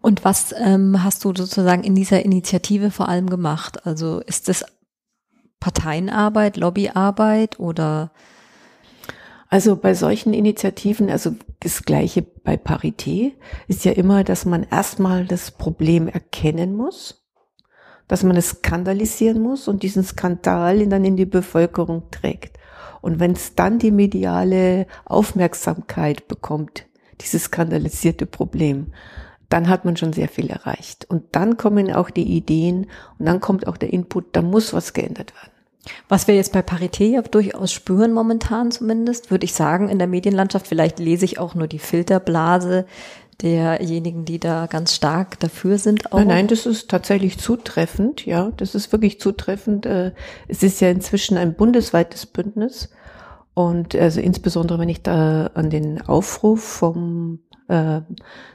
[0.00, 3.84] Und was ähm, hast du sozusagen in dieser Initiative vor allem gemacht?
[3.86, 4.64] Also ist das
[5.58, 8.12] Parteienarbeit, Lobbyarbeit oder
[9.48, 13.32] Also bei solchen Initiativen, also das gleiche bei Parité,
[13.66, 17.26] ist ja immer, dass man erstmal das Problem erkennen muss,
[18.08, 22.58] dass man es skandalisieren muss und diesen Skandal dann in die Bevölkerung trägt.
[23.00, 26.86] Und wenn es dann die mediale Aufmerksamkeit bekommt,
[27.20, 28.92] dieses skandalisierte Problem,
[29.48, 31.06] dann hat man schon sehr viel erreicht.
[31.08, 32.86] Und dann kommen auch die Ideen
[33.18, 35.57] und dann kommt auch der Input, da muss was geändert werden.
[36.08, 40.08] Was wir jetzt bei Parité ja durchaus spüren, momentan zumindest, würde ich sagen, in der
[40.08, 42.86] Medienlandschaft, vielleicht lese ich auch nur die Filterblase
[43.42, 46.12] derjenigen, die da ganz stark dafür sind.
[46.12, 46.18] Auch.
[46.18, 49.86] Nein, nein, das ist tatsächlich zutreffend, ja, das ist wirklich zutreffend.
[49.86, 50.12] Äh,
[50.48, 52.90] es ist ja inzwischen ein bundesweites Bündnis
[53.54, 58.00] und also insbesondere, wenn ich da an den Aufruf vom äh,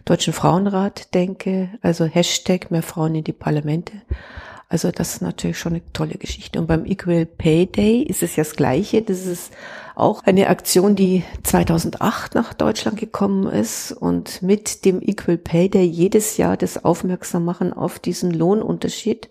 [0.05, 3.93] Deutschen Frauenrat denke, also Hashtag mehr Frauen in die Parlamente.
[4.73, 6.57] Also das ist natürlich schon eine tolle Geschichte.
[6.57, 9.03] Und beim Equal Pay Day ist es ja das Gleiche.
[9.03, 9.53] Das ist
[9.93, 15.85] auch eine Aktion, die 2008 nach Deutschland gekommen ist und mit dem Equal Pay Day
[15.85, 19.29] jedes Jahr das Aufmerksam machen auf diesen Lohnunterschied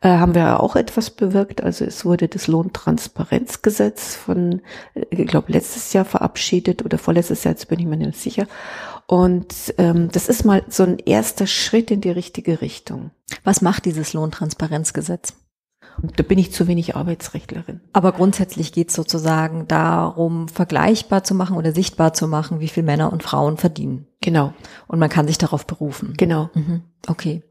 [0.00, 1.62] äh, haben wir auch etwas bewirkt.
[1.62, 4.62] Also es wurde das Lohntransparenzgesetz von,
[4.94, 8.46] äh, ich glaube, letztes Jahr verabschiedet oder vorletztes Jahr, jetzt bin ich mir nicht sicher.
[9.10, 13.10] Und ähm, das ist mal so ein erster Schritt in die richtige Richtung.
[13.42, 15.32] Was macht dieses Lohntransparenzgesetz?
[16.16, 17.80] Da bin ich zu wenig Arbeitsrechtlerin.
[17.94, 22.82] Aber grundsätzlich geht es sozusagen darum, vergleichbar zu machen oder sichtbar zu machen, wie viel
[22.82, 24.06] Männer und Frauen verdienen.
[24.20, 24.52] Genau.
[24.86, 26.12] Und man kann sich darauf berufen.
[26.18, 26.50] Genau.
[26.52, 26.82] Mhm.
[27.06, 27.42] Okay.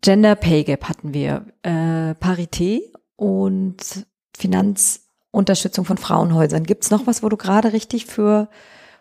[0.00, 2.82] Gender Pay Gap hatten wir, äh, Parité
[3.16, 6.62] und Finanzunterstützung von Frauenhäusern.
[6.62, 8.48] Gibt es noch was, wo du gerade richtig für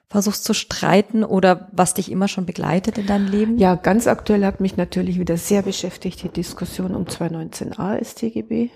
[0.09, 3.57] versuchst zu streiten oder was dich immer schon begleitet in deinem Leben?
[3.57, 8.69] Ja, ganz aktuell hat mich natürlich wieder sehr beschäftigt die Diskussion um 219a StGB.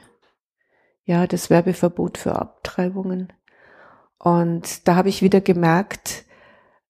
[1.06, 3.34] Ja, das Werbeverbot für Abtreibungen.
[4.20, 6.26] Und da habe ich wieder gemerkt,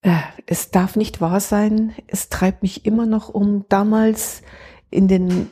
[0.02, 1.94] äh, es darf nicht wahr sein.
[2.08, 3.66] Es treibt mich immer noch um.
[3.70, 4.42] Damals
[4.90, 5.50] in den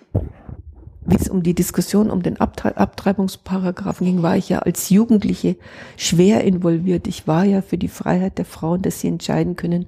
[1.01, 5.55] wie es um die Diskussion um den Abtreibungsparagraphen ging, war ich ja als Jugendliche
[5.97, 7.07] schwer involviert.
[7.07, 9.87] Ich war ja für die Freiheit der Frauen, dass sie entscheiden können,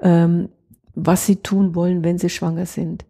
[0.00, 0.48] ähm,
[0.94, 3.04] was sie tun wollen, wenn sie schwanger sind.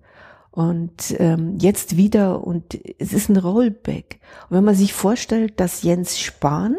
[0.50, 4.20] Und ähm, jetzt wieder, und es ist ein Rollback.
[4.48, 6.76] Und wenn man sich vorstellt, dass Jens Spahn,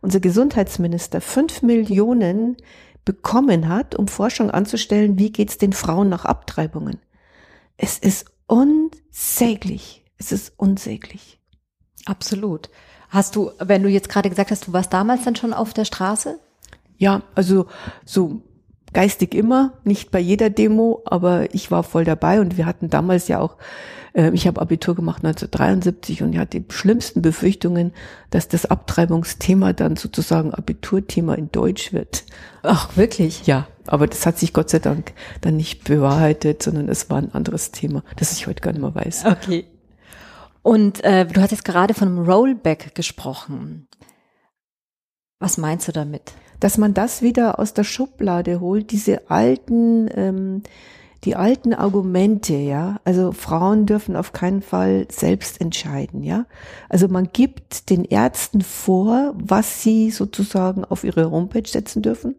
[0.00, 2.56] unser Gesundheitsminister, fünf Millionen
[3.04, 7.00] bekommen hat, um Forschung anzustellen, wie geht's den Frauen nach Abtreibungen.
[7.76, 10.04] Es ist unsäglich.
[10.18, 11.38] Es ist unsäglich.
[12.04, 12.68] Absolut.
[13.08, 15.84] Hast du, wenn du jetzt gerade gesagt hast, du warst damals dann schon auf der
[15.84, 16.40] Straße?
[16.96, 17.66] Ja, also
[18.04, 18.42] so
[18.92, 23.28] geistig immer, nicht bei jeder Demo, aber ich war voll dabei und wir hatten damals
[23.28, 23.56] ja auch,
[24.14, 27.92] äh, ich habe Abitur gemacht 1973 und ich hatte die schlimmsten Befürchtungen,
[28.30, 32.24] dass das Abtreibungsthema dann sozusagen Abiturthema in Deutsch wird.
[32.62, 33.46] Ach, wirklich?
[33.46, 37.32] Ja, aber das hat sich Gott sei Dank dann nicht bewahrheitet, sondern es war ein
[37.32, 39.24] anderes Thema, das ich heute gar nicht mehr weiß.
[39.26, 39.66] Okay.
[40.62, 43.88] Und äh, du hast jetzt gerade von einem Rollback gesprochen.
[45.38, 46.34] Was meinst du damit?
[46.60, 50.62] Dass man das wieder aus der Schublade holt, diese alten, ähm,
[51.24, 53.00] die alten Argumente, ja.
[53.04, 56.46] Also Frauen dürfen auf keinen Fall selbst entscheiden, ja.
[56.88, 62.36] Also man gibt den Ärzten vor, was sie sozusagen auf ihre Homepage setzen dürfen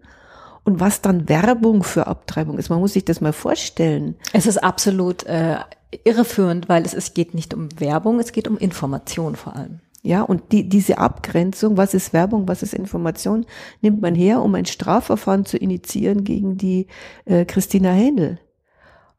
[0.63, 2.69] und was dann Werbung für Abtreibung ist.
[2.69, 4.15] Man muss sich das mal vorstellen.
[4.33, 5.57] Es ist absolut äh,
[6.03, 9.79] irreführend, weil es, es geht nicht um Werbung, es geht um Information vor allem.
[10.03, 13.45] Ja, und die, diese Abgrenzung, was ist Werbung, was ist Information,
[13.81, 16.87] nimmt man her, um ein Strafverfahren zu initiieren gegen die
[17.25, 18.39] äh, Christina Händel.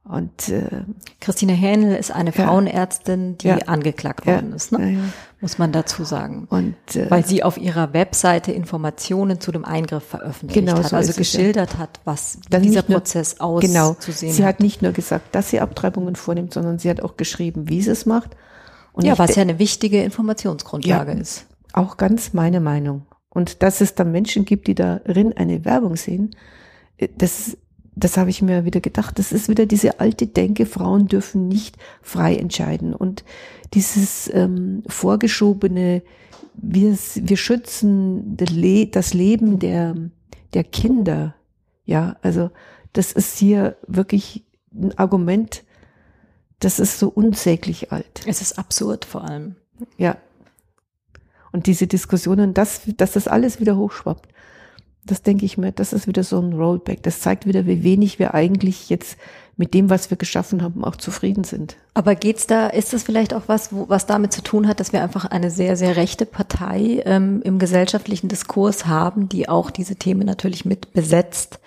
[0.04, 0.82] Und äh,
[1.20, 5.12] Christine Hähnel ist eine ja, Frauenärztin, die ja, angeklagt worden ja, ist, ne?
[5.40, 6.48] muss man dazu sagen.
[6.50, 10.96] Und, äh, Weil sie auf ihrer Webseite Informationen zu dem Eingriff veröffentlicht genau hat, so
[10.96, 13.96] also geschildert hat, was dieser nur, Prozess auszusehen genau,
[14.34, 17.80] Sie hat nicht nur gesagt, dass sie Abtreibungen vornimmt, sondern sie hat auch geschrieben, wie
[17.80, 18.36] sie es macht.
[18.92, 21.46] Und ja, was ja eine wichtige Informationsgrundlage ist.
[21.72, 23.06] Auch ganz meine Meinung.
[23.30, 26.36] Und dass es dann Menschen gibt, die darin eine Werbung sehen,
[26.98, 27.56] äh, das
[27.94, 31.76] das habe ich mir wieder gedacht, das ist wieder diese alte Denke, Frauen dürfen nicht
[32.00, 32.94] frei entscheiden.
[32.94, 33.24] Und
[33.74, 36.02] dieses ähm, vorgeschobene,
[36.54, 39.94] wir, wir schützen das Leben der,
[40.54, 41.34] der Kinder.
[41.84, 42.50] Ja, also
[42.92, 45.64] das ist hier wirklich ein Argument,
[46.64, 48.22] das ist so unsäglich alt.
[48.26, 49.56] Es ist absurd vor allem.
[49.98, 50.16] Ja.
[51.50, 54.28] Und diese Diskussionen, dass, dass das alles wieder hochschwappt.
[55.04, 57.02] Das denke ich mir, das ist wieder so ein Rollback.
[57.02, 59.18] Das zeigt wieder, wie wenig wir eigentlich jetzt
[59.56, 61.76] mit dem, was wir geschaffen haben, auch zufrieden sind.
[61.94, 64.92] Aber geht's da, ist das vielleicht auch was, wo, was damit zu tun hat, dass
[64.92, 69.96] wir einfach eine sehr, sehr rechte Partei ähm, im gesellschaftlichen Diskurs haben, die auch diese
[69.96, 71.58] Themen natürlich mit besetzt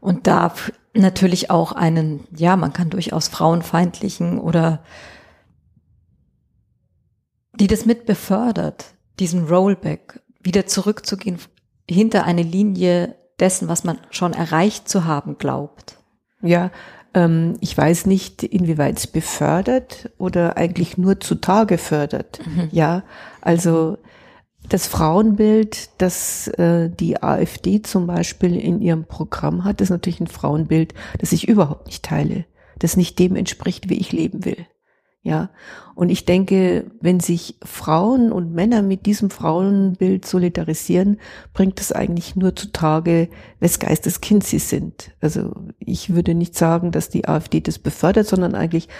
[0.00, 0.54] und da
[0.94, 4.82] natürlich auch einen, ja, man kann durchaus frauenfeindlichen oder
[7.58, 11.38] die das mit befördert, diesen Rollback, wieder zurückzugehen
[11.88, 15.96] hinter eine Linie dessen, was man schon erreicht zu haben glaubt.
[16.42, 16.70] Ja,
[17.14, 22.40] ähm, ich weiß nicht, inwieweit es befördert oder eigentlich nur zutage fördert.
[22.46, 22.68] Mhm.
[22.72, 23.02] Ja,
[23.40, 23.98] also
[24.68, 30.26] das Frauenbild, das äh, die AfD zum Beispiel in ihrem Programm hat, ist natürlich ein
[30.26, 32.46] Frauenbild, das ich überhaupt nicht teile,
[32.78, 34.66] das nicht dem entspricht, wie ich leben will.
[35.26, 35.48] Ja,
[35.94, 41.18] und ich denke, wenn sich Frauen und Männer mit diesem Frauenbild solidarisieren,
[41.54, 45.12] bringt es eigentlich nur zutage, wes Geisteskind sie sind.
[45.22, 48.90] Also ich würde nicht sagen, dass die AfD das befördert, sondern eigentlich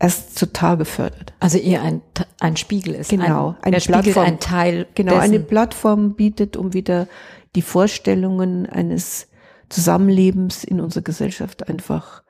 [0.00, 1.32] erst zutage fördert.
[1.38, 2.02] Also eher ein,
[2.40, 3.10] ein Spiegel ist.
[3.10, 4.86] Genau, ein, eine Plattform, ein Teil.
[4.94, 5.24] Genau, dessen.
[5.24, 7.06] eine Plattform bietet, um wieder
[7.54, 9.28] die Vorstellungen eines
[9.68, 12.22] Zusammenlebens in unserer Gesellschaft einfach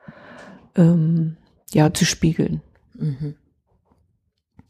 [0.75, 1.37] ähm,
[1.71, 2.61] ja zu spiegeln.
[2.93, 3.35] Mhm.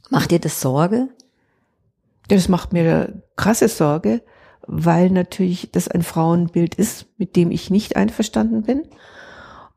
[0.10, 1.10] Macht dir das Sorge?
[2.28, 4.22] Das macht mir krasse Sorge,
[4.68, 8.84] weil natürlich das ein Frauenbild ist, mit dem ich nicht einverstanden bin.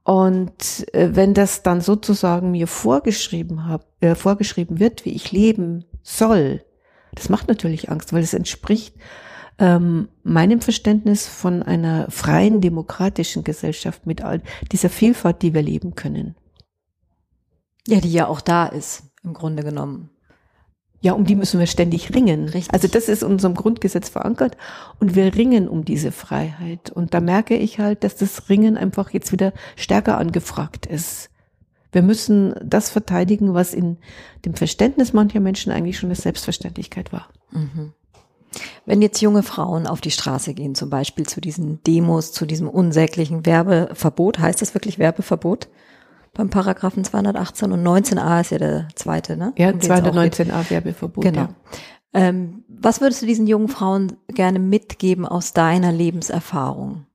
[0.04, 5.86] Und äh, wenn das dann sozusagen mir vorgeschrieben hab, äh, vorgeschrieben wird, wie ich leben
[6.02, 6.62] soll,
[7.14, 8.94] das macht natürlich Angst, weil es entspricht
[9.58, 15.94] ähm, meinem Verständnis von einer freien demokratischen Gesellschaft mit all dieser Vielfalt, die wir leben
[15.94, 16.34] können.
[17.86, 20.10] Ja, die ja auch da ist, im Grunde genommen.
[21.04, 22.48] Ja, um die müssen wir ständig ringen.
[22.48, 22.72] Richtig.
[22.72, 24.56] Also das ist in unserem Grundgesetz verankert
[25.00, 26.90] und wir ringen um diese Freiheit.
[26.90, 31.28] Und da merke ich halt, dass das Ringen einfach jetzt wieder stärker angefragt ist.
[31.92, 33.98] Wir müssen das verteidigen, was in
[34.46, 37.28] dem Verständnis mancher Menschen eigentlich schon eine Selbstverständlichkeit war.
[37.50, 37.92] Mhm.
[38.86, 42.66] Wenn jetzt junge Frauen auf die Straße gehen, zum Beispiel zu diesen Demos, zu diesem
[42.66, 45.68] unsäglichen Werbeverbot, heißt das wirklich Werbeverbot?
[46.34, 49.52] Beim Paragraphen 218 und 19a ist ja der zweite, ne?
[49.56, 51.24] Ja, um 219a Werbeverbot.
[51.24, 51.40] Genau.
[51.40, 51.48] Ja.
[52.12, 57.06] Ähm, was würdest du diesen jungen Frauen gerne mitgeben aus deiner Lebenserfahrung?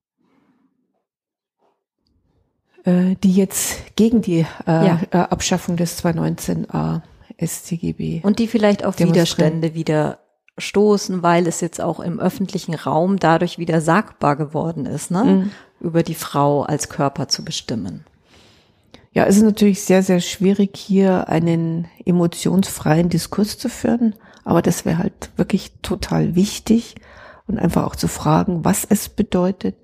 [2.83, 4.99] Äh, die jetzt gegen die äh, ja.
[5.11, 7.01] Äh, Abschaffung des 219a
[7.37, 8.21] StGB.
[8.23, 10.19] Und die vielleicht auf Widerstände wieder
[10.57, 15.23] stoßen, weil es jetzt auch im öffentlichen Raum dadurch wieder sagbar geworden ist, ne?
[15.23, 15.51] Mhm.
[15.79, 18.05] über die Frau als Körper zu bestimmen.
[19.11, 24.15] Ja, es ist natürlich sehr, sehr schwierig, hier einen emotionsfreien Diskurs zu führen.
[24.43, 26.95] Aber das wäre halt wirklich total wichtig
[27.47, 29.75] und einfach auch zu fragen, was es bedeutet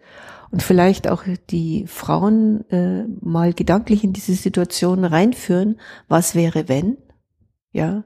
[0.52, 6.98] und vielleicht auch die Frauen äh, mal gedanklich in diese Situation reinführen, was wäre wenn,
[7.72, 8.06] ja.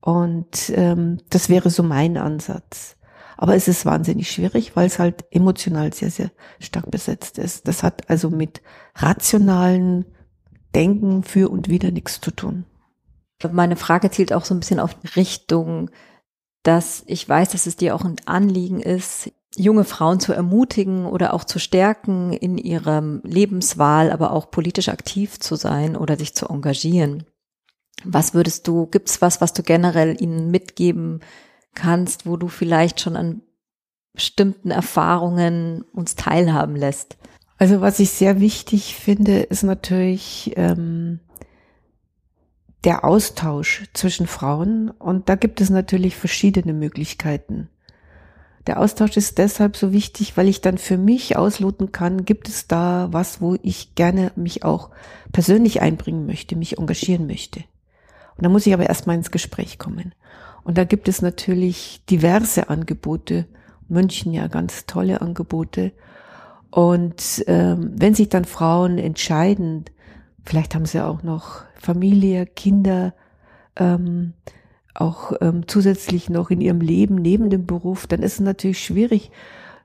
[0.00, 2.96] Und ähm, das wäre so mein Ansatz.
[3.36, 7.66] Aber es ist wahnsinnig schwierig, weil es halt emotional sehr, sehr stark besetzt ist.
[7.68, 8.60] Das hat also mit
[8.96, 10.04] rationalen
[10.74, 12.64] Denken für und wieder nichts zu tun.
[13.50, 15.90] Meine Frage zielt auch so ein bisschen auf Richtung,
[16.62, 21.34] dass ich weiß, dass es dir auch ein Anliegen ist, junge Frauen zu ermutigen oder
[21.34, 26.46] auch zu stärken in ihrem Lebenswahl, aber auch politisch aktiv zu sein oder sich zu
[26.46, 27.24] engagieren.
[28.04, 31.20] Was würdest du, gibt's was, was du generell ihnen mitgeben
[31.74, 33.42] kannst, wo du vielleicht schon an
[34.14, 37.16] bestimmten Erfahrungen uns teilhaben lässt?
[37.62, 41.20] Also was ich sehr wichtig finde, ist natürlich ähm,
[42.82, 44.90] der Austausch zwischen Frauen.
[44.90, 47.68] Und da gibt es natürlich verschiedene Möglichkeiten.
[48.66, 52.66] Der Austausch ist deshalb so wichtig, weil ich dann für mich ausloten kann, gibt es
[52.66, 54.90] da was, wo ich gerne mich auch
[55.30, 57.60] persönlich einbringen möchte, mich engagieren möchte.
[58.36, 60.16] Und da muss ich aber erstmal ins Gespräch kommen.
[60.64, 63.46] Und da gibt es natürlich diverse Angebote.
[63.86, 65.92] München ja ganz tolle Angebote.
[66.72, 69.84] Und ähm, wenn sich dann Frauen entscheiden,
[70.42, 73.12] vielleicht haben sie auch noch Familie, Kinder,
[73.76, 74.32] ähm,
[74.94, 79.30] auch ähm, zusätzlich noch in ihrem Leben neben dem Beruf, dann ist es natürlich schwierig.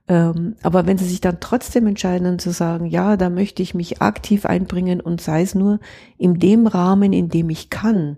[0.07, 4.01] Ähm, aber wenn sie sich dann trotzdem entscheiden zu sagen, ja, da möchte ich mich
[4.01, 5.81] aktiv einbringen und sei es nur
[6.17, 8.15] in dem Rahmen, in dem ich kann,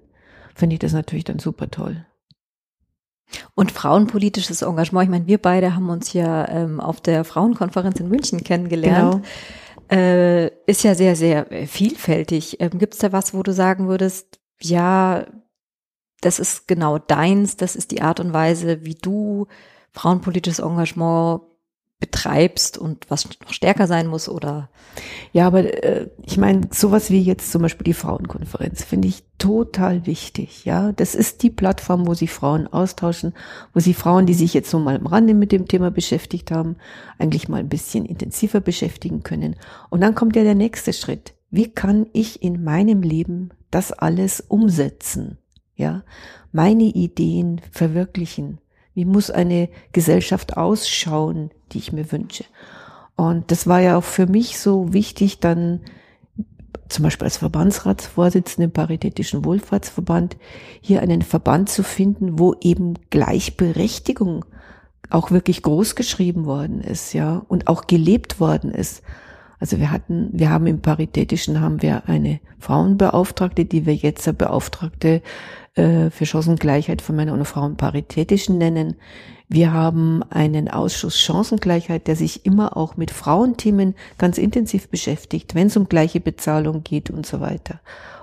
[0.53, 2.05] finde ich das natürlich dann super toll.
[3.55, 8.09] Und frauenpolitisches Engagement, ich meine, wir beide haben uns ja ähm, auf der Frauenkonferenz in
[8.09, 9.23] München kennengelernt.
[9.89, 10.01] Genau.
[10.01, 12.59] Äh, ist ja sehr, sehr äh, vielfältig.
[12.59, 15.25] Ähm, Gibt es da was, wo du sagen würdest, ja,
[16.21, 19.47] das ist genau deins, das ist die Art und Weise, wie du
[19.91, 21.41] frauenpolitisches Engagement
[21.99, 24.69] betreibst und was noch stärker sein muss oder?
[25.33, 30.05] Ja, aber äh, ich meine, sowas wie jetzt zum Beispiel die Frauenkonferenz finde ich total
[30.05, 30.63] wichtig.
[30.63, 33.33] Ja, das ist die Plattform, wo sich Frauen austauschen,
[33.73, 36.77] wo sie Frauen, die sich jetzt so mal am Rande mit dem Thema beschäftigt haben,
[37.17, 39.57] eigentlich mal ein bisschen intensiver beschäftigen können.
[39.89, 41.33] Und dann kommt ja der nächste Schritt.
[41.51, 45.37] Wie kann ich in meinem Leben das alles umsetzen?
[45.75, 46.03] Ja,
[46.51, 48.59] meine Ideen verwirklichen.
[48.93, 52.45] Wie muss eine Gesellschaft ausschauen, die ich mir wünsche?
[53.15, 55.81] Und das war ja auch für mich so wichtig, dann
[56.87, 60.37] zum Beispiel als Verbandsratsvorsitzende im Paritätischen Wohlfahrtsverband
[60.81, 64.45] hier einen Verband zu finden, wo eben Gleichberechtigung
[65.09, 69.03] auch wirklich groß geschrieben worden ist, ja, und auch gelebt worden ist.
[69.59, 74.37] Also wir hatten, wir haben im Paritätischen haben wir eine Frauenbeauftragte, die wir jetzt eine
[74.37, 75.21] Beauftragte
[75.75, 78.95] äh, für Chancengleichheit von Männern und Frauen Paritätischen nennen.
[79.47, 85.67] Wir haben einen Ausschuss Chancengleichheit, der sich immer auch mit Frauenthemen ganz intensiv beschäftigt, wenn
[85.67, 87.79] es um gleiche Bezahlung geht und so weiter.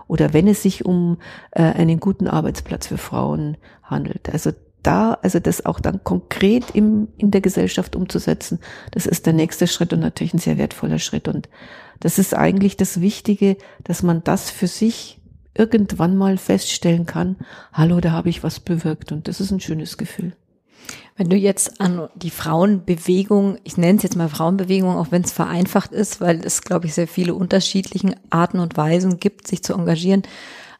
[0.08, 1.18] Oder wenn es sich um
[1.50, 4.30] äh, einen guten Arbeitsplatz für Frauen handelt.
[4.32, 4.52] Also
[4.86, 8.60] da, also das auch dann konkret im, in der Gesellschaft umzusetzen,
[8.92, 11.26] das ist der nächste Schritt und natürlich ein sehr wertvoller Schritt.
[11.26, 11.48] Und
[11.98, 15.15] das ist eigentlich das Wichtige, dass man das für sich
[15.58, 17.36] irgendwann mal feststellen kann,
[17.72, 20.36] hallo, da habe ich was bewirkt und das ist ein schönes Gefühl.
[21.16, 25.32] Wenn du jetzt an die Frauenbewegung, ich nenne es jetzt mal Frauenbewegung, auch wenn es
[25.32, 29.72] vereinfacht ist, weil es, glaube ich, sehr viele unterschiedlichen Arten und Weisen gibt, sich zu
[29.72, 30.22] engagieren,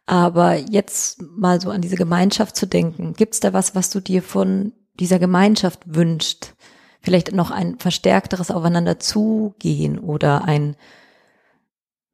[0.05, 4.01] aber jetzt mal so an diese Gemeinschaft zu denken, gibt es da was, was du
[4.01, 6.55] dir von dieser Gemeinschaft wünscht?
[7.01, 10.77] Vielleicht noch ein verstärkteres Aufeinander zugehen oder ein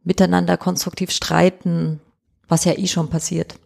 [0.04, 2.00] Miteinander konstruktiv streiten,
[2.52, 3.56] was ja eh schon passiert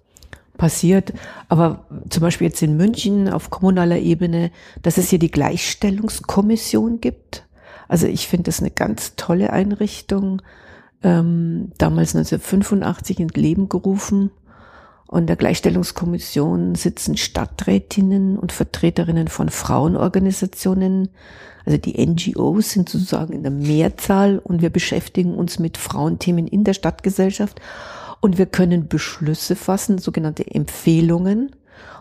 [0.57, 1.13] passiert.
[1.49, 7.45] Aber zum Beispiel jetzt in München auf kommunaler Ebene, dass es hier die Gleichstellungskommission gibt.
[7.89, 10.41] Also ich finde das eine ganz tolle Einrichtung
[11.03, 14.31] ähm, damals 1985 ins Leben gerufen.
[15.07, 21.11] Und der Gleichstellungskommission sitzen Stadträtinnen und Vertreterinnen von Frauenorganisationen.
[21.65, 26.65] Also die NGOs sind sozusagen in der Mehrzahl und wir beschäftigen uns mit Frauenthemen in
[26.65, 27.61] der Stadtgesellschaft.
[28.21, 31.55] Und wir können Beschlüsse fassen, sogenannte Empfehlungen.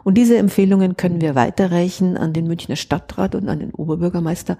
[0.04, 4.58] Und diese Empfehlungen können wir weiterreichen an den Münchner Stadtrat und an den Oberbürgermeister.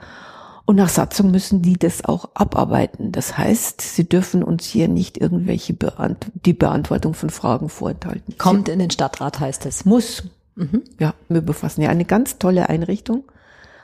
[0.66, 3.12] Und nach Satzung müssen die das auch abarbeiten.
[3.12, 8.36] Das heißt, sie dürfen uns hier nicht irgendwelche Beant die Beantwortung von Fragen vorenthalten.
[8.40, 9.86] Kommt in den Stadtrat, heißt es.
[9.86, 10.24] Muss.
[10.56, 10.82] Mhm.
[11.00, 13.26] Ja, wir befassen ja eine ganz tolle Einrichtung.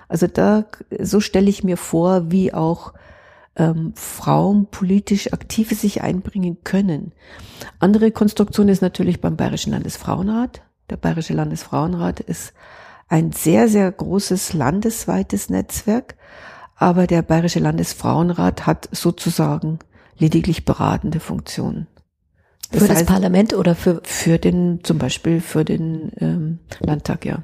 [0.08, 0.66] Also da,
[1.00, 2.94] so stelle ich mir vor, wie auch
[3.56, 7.14] ähm, Frauen politisch aktive sich einbringen können.
[7.80, 10.62] Andere Konstruktion ist natürlich beim Bayerischen Landesfrauenrat.
[10.90, 12.54] Der Bayerische Landesfrauenrat ist
[13.08, 16.16] ein sehr, sehr großes landesweites Netzwerk
[16.82, 19.78] aber der Bayerische Landesfrauenrat hat sozusagen
[20.18, 21.86] lediglich beratende Funktionen.
[22.72, 24.02] Das für heißt, das Parlament oder für?
[24.04, 27.44] Für den, zum Beispiel für den ähm, Landtag, ja.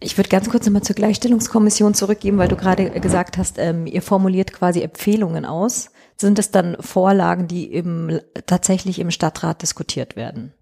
[0.00, 4.02] Ich würde ganz kurz nochmal zur Gleichstellungskommission zurückgeben, weil du gerade gesagt hast, ähm, ihr
[4.02, 5.90] formuliert quasi Empfehlungen aus.
[6.16, 10.52] Sind es dann Vorlagen, die im, tatsächlich im Stadtrat diskutiert werden?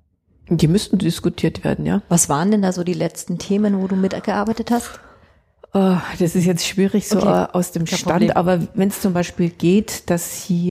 [0.48, 2.02] Die müssten diskutiert werden, ja.
[2.08, 5.00] Was waren denn da so die letzten Themen, wo du mitgearbeitet hast?
[5.74, 7.46] Oh, das ist jetzt schwierig so okay.
[7.52, 10.70] aus dem Stand, aber wenn es zum Beispiel geht, dass hier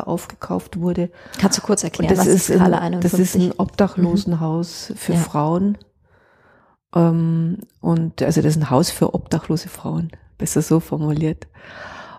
[0.00, 1.10] aufgekauft wurde.
[1.38, 3.10] Kannst du kurz erklären, das was ist Skala 51?
[3.10, 4.96] Das ist ein Obdachlosenhaus mhm.
[4.96, 5.18] für ja.
[5.18, 5.78] Frauen.
[6.94, 11.46] Ähm, und also das ist ein Haus für obdachlose Frauen, besser so formuliert.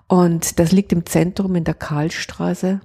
[0.07, 2.81] Und das liegt im Zentrum in der Karlstraße.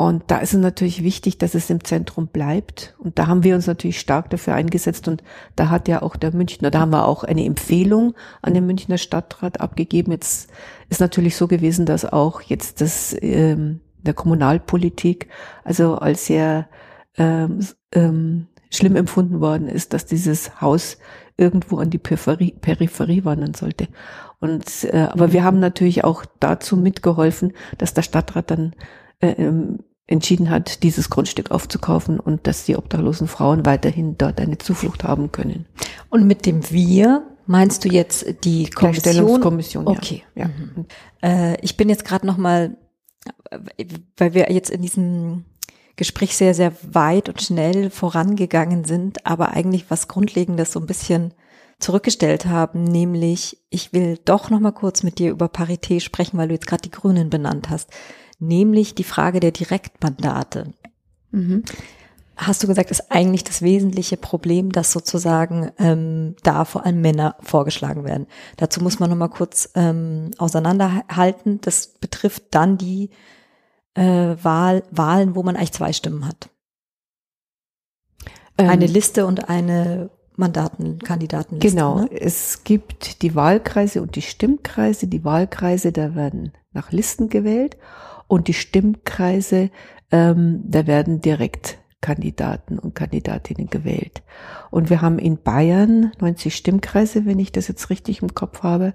[0.00, 2.94] Und da ist es natürlich wichtig, dass es im Zentrum bleibt.
[3.00, 5.08] Und da haben wir uns natürlich stark dafür eingesetzt.
[5.08, 5.22] Und
[5.56, 8.96] da hat ja auch der Münchner, da haben wir auch eine Empfehlung an den Münchner
[8.96, 10.10] Stadtrat abgegeben.
[10.12, 10.48] Jetzt
[10.88, 15.28] ist natürlich so gewesen, dass auch jetzt das ähm, der Kommunalpolitik
[15.64, 16.70] also als sehr
[17.18, 17.60] ähm,
[17.92, 20.96] ähm, schlimm empfunden worden ist, dass dieses Haus
[21.36, 23.86] irgendwo an die Peripherie, Peripherie wandern sollte.
[24.38, 28.72] Und äh, aber wir haben natürlich auch dazu mitgeholfen, dass der Stadtrat dann
[29.20, 29.80] äh, ähm,
[30.10, 35.30] entschieden hat, dieses Grundstück aufzukaufen und dass die obdachlosen Frauen weiterhin dort eine Zuflucht haben
[35.30, 35.66] können.
[36.10, 39.86] Und mit dem Wir meinst du jetzt die Kommission?
[39.86, 40.24] Okay.
[40.34, 40.46] Ja.
[40.46, 40.86] Mhm.
[41.22, 42.76] Äh, ich bin jetzt gerade noch mal,
[44.16, 45.44] weil wir jetzt in diesem
[45.94, 51.34] Gespräch sehr, sehr weit und schnell vorangegangen sind, aber eigentlich was Grundlegendes so ein bisschen
[51.78, 56.48] zurückgestellt haben, nämlich ich will doch noch mal kurz mit dir über Parität sprechen, weil
[56.48, 57.90] du jetzt gerade die Grünen benannt hast
[58.40, 60.72] nämlich die Frage der Direktmandate.
[61.32, 61.62] Mhm.
[62.36, 67.36] hast du gesagt, ist eigentlich das wesentliche Problem, dass sozusagen ähm, da vor allem Männer
[67.40, 68.26] vorgeschlagen werden.
[68.56, 71.60] Dazu muss man nochmal kurz ähm, auseinanderhalten.
[71.60, 73.10] Das betrifft dann die
[73.94, 74.02] äh,
[74.42, 76.48] Wahl, Wahlen, wo man eigentlich zwei Stimmen hat.
[78.56, 81.70] eine Ähm, Liste und eine Mandatenkandidatenliste.
[81.76, 82.10] Genau, Ne?
[82.10, 85.06] es gibt die Wahlkreise und die Stimmkreise.
[85.06, 87.76] Die Wahlkreise, da werden nach Listen gewählt
[88.30, 89.70] und die Stimmkreise,
[90.12, 94.22] ähm, da werden direkt Kandidaten und Kandidatinnen gewählt.
[94.70, 98.94] Und wir haben in Bayern 90 Stimmkreise, wenn ich das jetzt richtig im Kopf habe.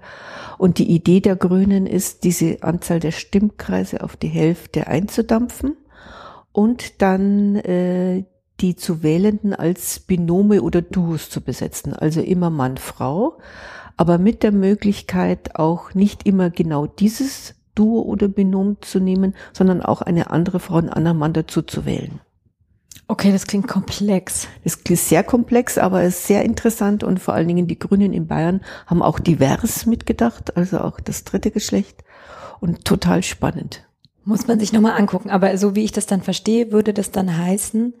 [0.56, 5.76] Und die Idee der Grünen ist, diese Anzahl der Stimmkreise auf die Hälfte einzudampfen
[6.52, 8.24] und dann äh,
[8.60, 13.36] die zu Wählenden als Binome oder Duos zu besetzen, also immer Mann, Frau,
[13.98, 19.80] aber mit der Möglichkeit auch nicht immer genau dieses Duo oder Binom zu nehmen, sondern
[19.82, 22.18] auch eine andere Frau, einen anderen Mann dazu zu wählen.
[23.08, 24.48] Okay, das klingt komplex.
[24.64, 28.26] Das ist sehr komplex, aber ist sehr interessant und vor allen Dingen die Grünen in
[28.26, 32.02] Bayern haben auch divers mitgedacht, also auch das dritte Geschlecht
[32.58, 33.84] und total spannend.
[34.24, 35.30] Muss man sich nochmal angucken.
[35.30, 37.94] Aber so wie ich das dann verstehe, würde das dann heißen,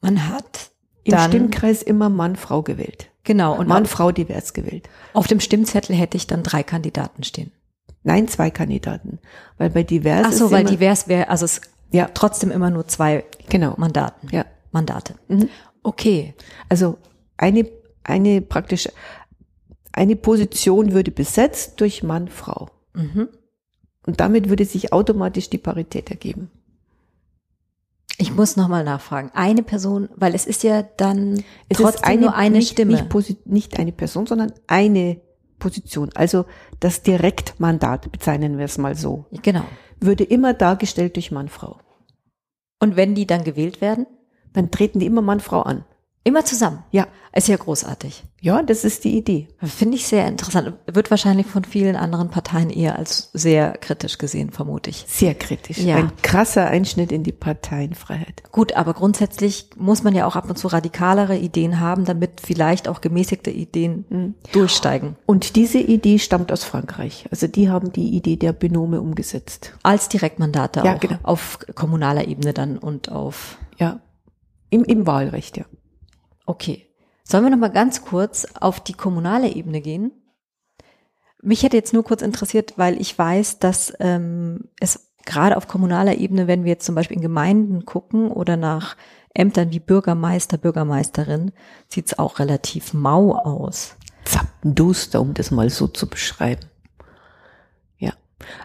[0.00, 0.70] man hat
[1.02, 3.10] Im Stimmkreis immer Mann, Frau gewählt.
[3.24, 4.88] genau, und Mann, auf, Frau divers gewählt.
[5.12, 7.50] auf dem Stimmzettel hätte ich dann drei Kandidaten stehen.
[8.02, 9.18] Nein, zwei Kandidaten.
[9.58, 12.08] Weil bei divers Ach so, weil immer, divers wäre, also es Ja.
[12.14, 13.74] trotzdem immer nur zwei genau.
[13.76, 14.28] Mandaten.
[14.30, 14.44] Ja.
[14.72, 15.14] Mandate.
[15.28, 15.48] Mhm.
[15.82, 16.34] Okay.
[16.68, 16.98] Also
[17.36, 17.68] eine,
[18.04, 18.88] eine praktisch,
[19.92, 22.70] eine Position würde besetzt durch Mann, Frau.
[22.94, 23.28] Mhm.
[24.06, 26.50] Und damit würde sich automatisch die Parität ergeben.
[28.18, 29.30] Ich muss nochmal nachfragen.
[29.34, 33.08] Eine Person, weil es ist ja dann Es trotzdem ist nur eine nicht, Stimme.
[33.12, 35.20] Nicht, nicht eine Person, sondern eine
[35.60, 36.10] Position.
[36.14, 36.46] Also
[36.80, 39.62] das Direktmandat, bezeichnen wir es mal so, genau.
[40.00, 41.78] würde immer dargestellt durch Mann, Frau.
[42.80, 44.06] Und wenn die dann gewählt werden?
[44.52, 45.84] Dann treten die immer Mann, Frau an.
[46.22, 46.84] Immer zusammen.
[46.90, 47.06] Ja.
[47.32, 48.24] Ist ja großartig.
[48.40, 49.48] Ja, das ist die Idee.
[49.62, 50.72] Finde ich sehr interessant.
[50.86, 55.04] Wird wahrscheinlich von vielen anderen Parteien eher als sehr kritisch gesehen, vermute ich.
[55.08, 55.78] Sehr kritisch.
[55.78, 55.96] Ja.
[55.96, 58.42] Ein krasser Einschnitt in die Parteienfreiheit.
[58.52, 62.88] Gut, aber grundsätzlich muss man ja auch ab und zu radikalere Ideen haben, damit vielleicht
[62.88, 64.34] auch gemäßigte Ideen Mhm.
[64.52, 65.16] durchsteigen.
[65.26, 67.26] Und diese Idee stammt aus Frankreich.
[67.30, 69.72] Also die haben die Idee der Binome umgesetzt.
[69.84, 71.00] Als Direktmandate Ja, auch.
[71.00, 71.16] genau.
[71.22, 73.56] Auf kommunaler Ebene dann und auf.
[73.78, 74.00] Ja.
[74.68, 75.64] Im, im Wahlrecht, ja.
[76.50, 76.88] Okay.
[77.22, 80.10] Sollen wir noch mal ganz kurz auf die kommunale Ebene gehen?
[81.40, 86.16] Mich hätte jetzt nur kurz interessiert, weil ich weiß, dass ähm, es gerade auf kommunaler
[86.16, 88.96] Ebene, wenn wir jetzt zum Beispiel in Gemeinden gucken oder nach
[89.32, 91.52] Ämtern wie Bürgermeister, Bürgermeisterin,
[91.86, 93.94] sieht's auch relativ mau aus.
[94.24, 96.66] Zappenduster, um das mal so zu beschreiben.
[97.98, 98.14] Ja.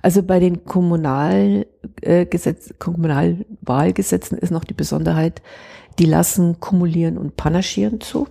[0.01, 1.67] Also bei den Kommunal,
[2.01, 5.43] äh, Gesetz, Kommunalwahlgesetzen ist noch die Besonderheit,
[5.99, 8.27] die lassen kumulieren und panaschieren zu.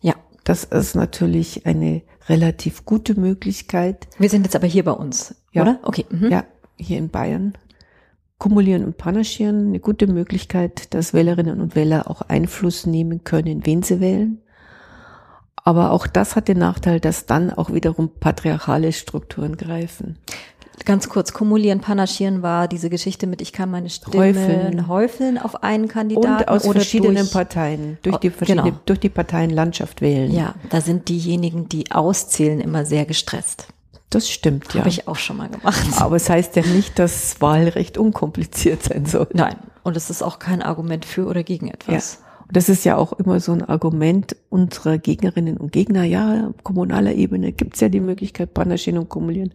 [0.00, 4.06] Ja, Das ist natürlich eine relativ gute Möglichkeit.
[4.18, 5.62] wir sind jetzt aber hier bei uns, Ja.
[5.62, 5.78] oder?
[5.82, 6.06] Okay.
[6.10, 6.30] Mhm.
[6.30, 6.44] Ja,
[6.76, 7.54] hier in Bayern.
[8.38, 13.82] Kumulieren und panaschieren, eine gute Möglichkeit, dass Wählerinnen und Wähler auch Einfluss nehmen können, wen
[13.82, 14.40] sie wählen.
[15.56, 20.18] Aber auch das hat den Nachteil, dass dann auch wiederum patriarchale Strukturen greifen.
[20.84, 24.88] Ganz kurz, kumulieren, panaschieren war diese Geschichte mit, ich kann meine Stimme Häufeln.
[24.88, 28.80] häufeln auf einen Kandidaten Und aus oder verschiedenen durch, Parteien, durch Oh, die verschiedene, genau.
[28.84, 30.32] durch die Parteienlandschaft wählen.
[30.32, 33.68] Ja, da sind diejenigen, die auszählen, immer sehr gestresst.
[34.10, 34.80] Das stimmt, ja.
[34.80, 35.84] Habe ich auch schon mal gemacht.
[36.00, 39.28] Aber es heißt ja nicht, dass Wahlrecht unkompliziert sein soll.
[39.32, 42.20] Nein, und es ist auch kein Argument für oder gegen etwas.
[42.46, 46.04] Und das ist ja auch immer so ein Argument unserer Gegnerinnen und Gegner.
[46.04, 49.52] Ja, auf kommunaler Ebene gibt's ja die Möglichkeit, Panaschieren und Kumulieren.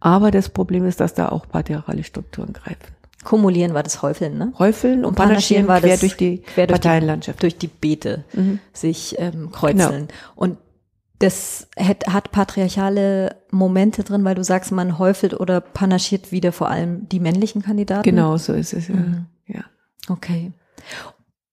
[0.00, 2.94] Aber das Problem ist, dass da auch patriarchale Strukturen greifen.
[3.24, 4.52] Kumulieren war das Häufeln, ne?
[4.58, 7.42] Häufeln und, Und Panaschieren Panaschieren war quer das durch die quer durch die- Parteienlandschaft.
[7.42, 8.24] Durch die Beete
[8.72, 10.06] sich ähm, kreuzeln.
[10.08, 10.18] Genau.
[10.36, 10.58] Und
[11.18, 16.68] das hat, hat patriarchale Momente drin, weil du sagst, man häufelt oder panaschiert wieder vor
[16.68, 18.02] allem die männlichen Kandidaten.
[18.02, 18.94] genau so ist es, ja.
[18.94, 19.26] Mhm.
[19.46, 19.64] ja.
[20.08, 20.52] Okay.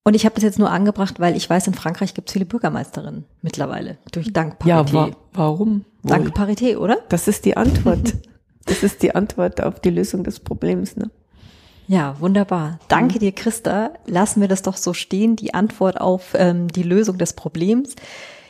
[0.04, 2.44] Und ich habe das jetzt nur angebracht, weil ich weiß, in Frankreich gibt es viele
[2.44, 3.96] Bürgermeisterinnen mittlerweile.
[4.12, 5.86] Durch Dank Ja, wa warum?
[6.02, 6.10] wohl?
[6.10, 6.98] Dank Parité, oder?
[7.08, 8.12] Das ist die Antwort.
[8.66, 10.96] das ist die Antwort auf die Lösung des Problems.
[10.96, 11.10] Ne?
[11.86, 12.78] Ja, wunderbar.
[12.88, 13.92] Danke dir, Christa.
[14.06, 17.94] Lassen wir das doch so stehen, die Antwort auf ähm, die Lösung des Problems.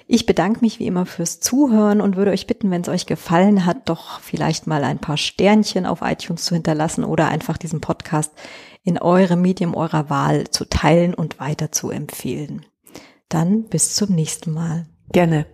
[0.06, 3.64] Ich bedanke mich wie immer fürs Zuhören und würde euch bitten, wenn es euch gefallen
[3.64, 8.32] hat, doch vielleicht mal ein paar Sternchen auf iTunes zu hinterlassen oder einfach diesen Podcast
[8.82, 12.66] in eurem Medium eurer Wahl zu teilen und weiter zu empfehlen.
[13.30, 14.86] Dann bis zum nächsten Mal.
[15.10, 15.46] Gerne.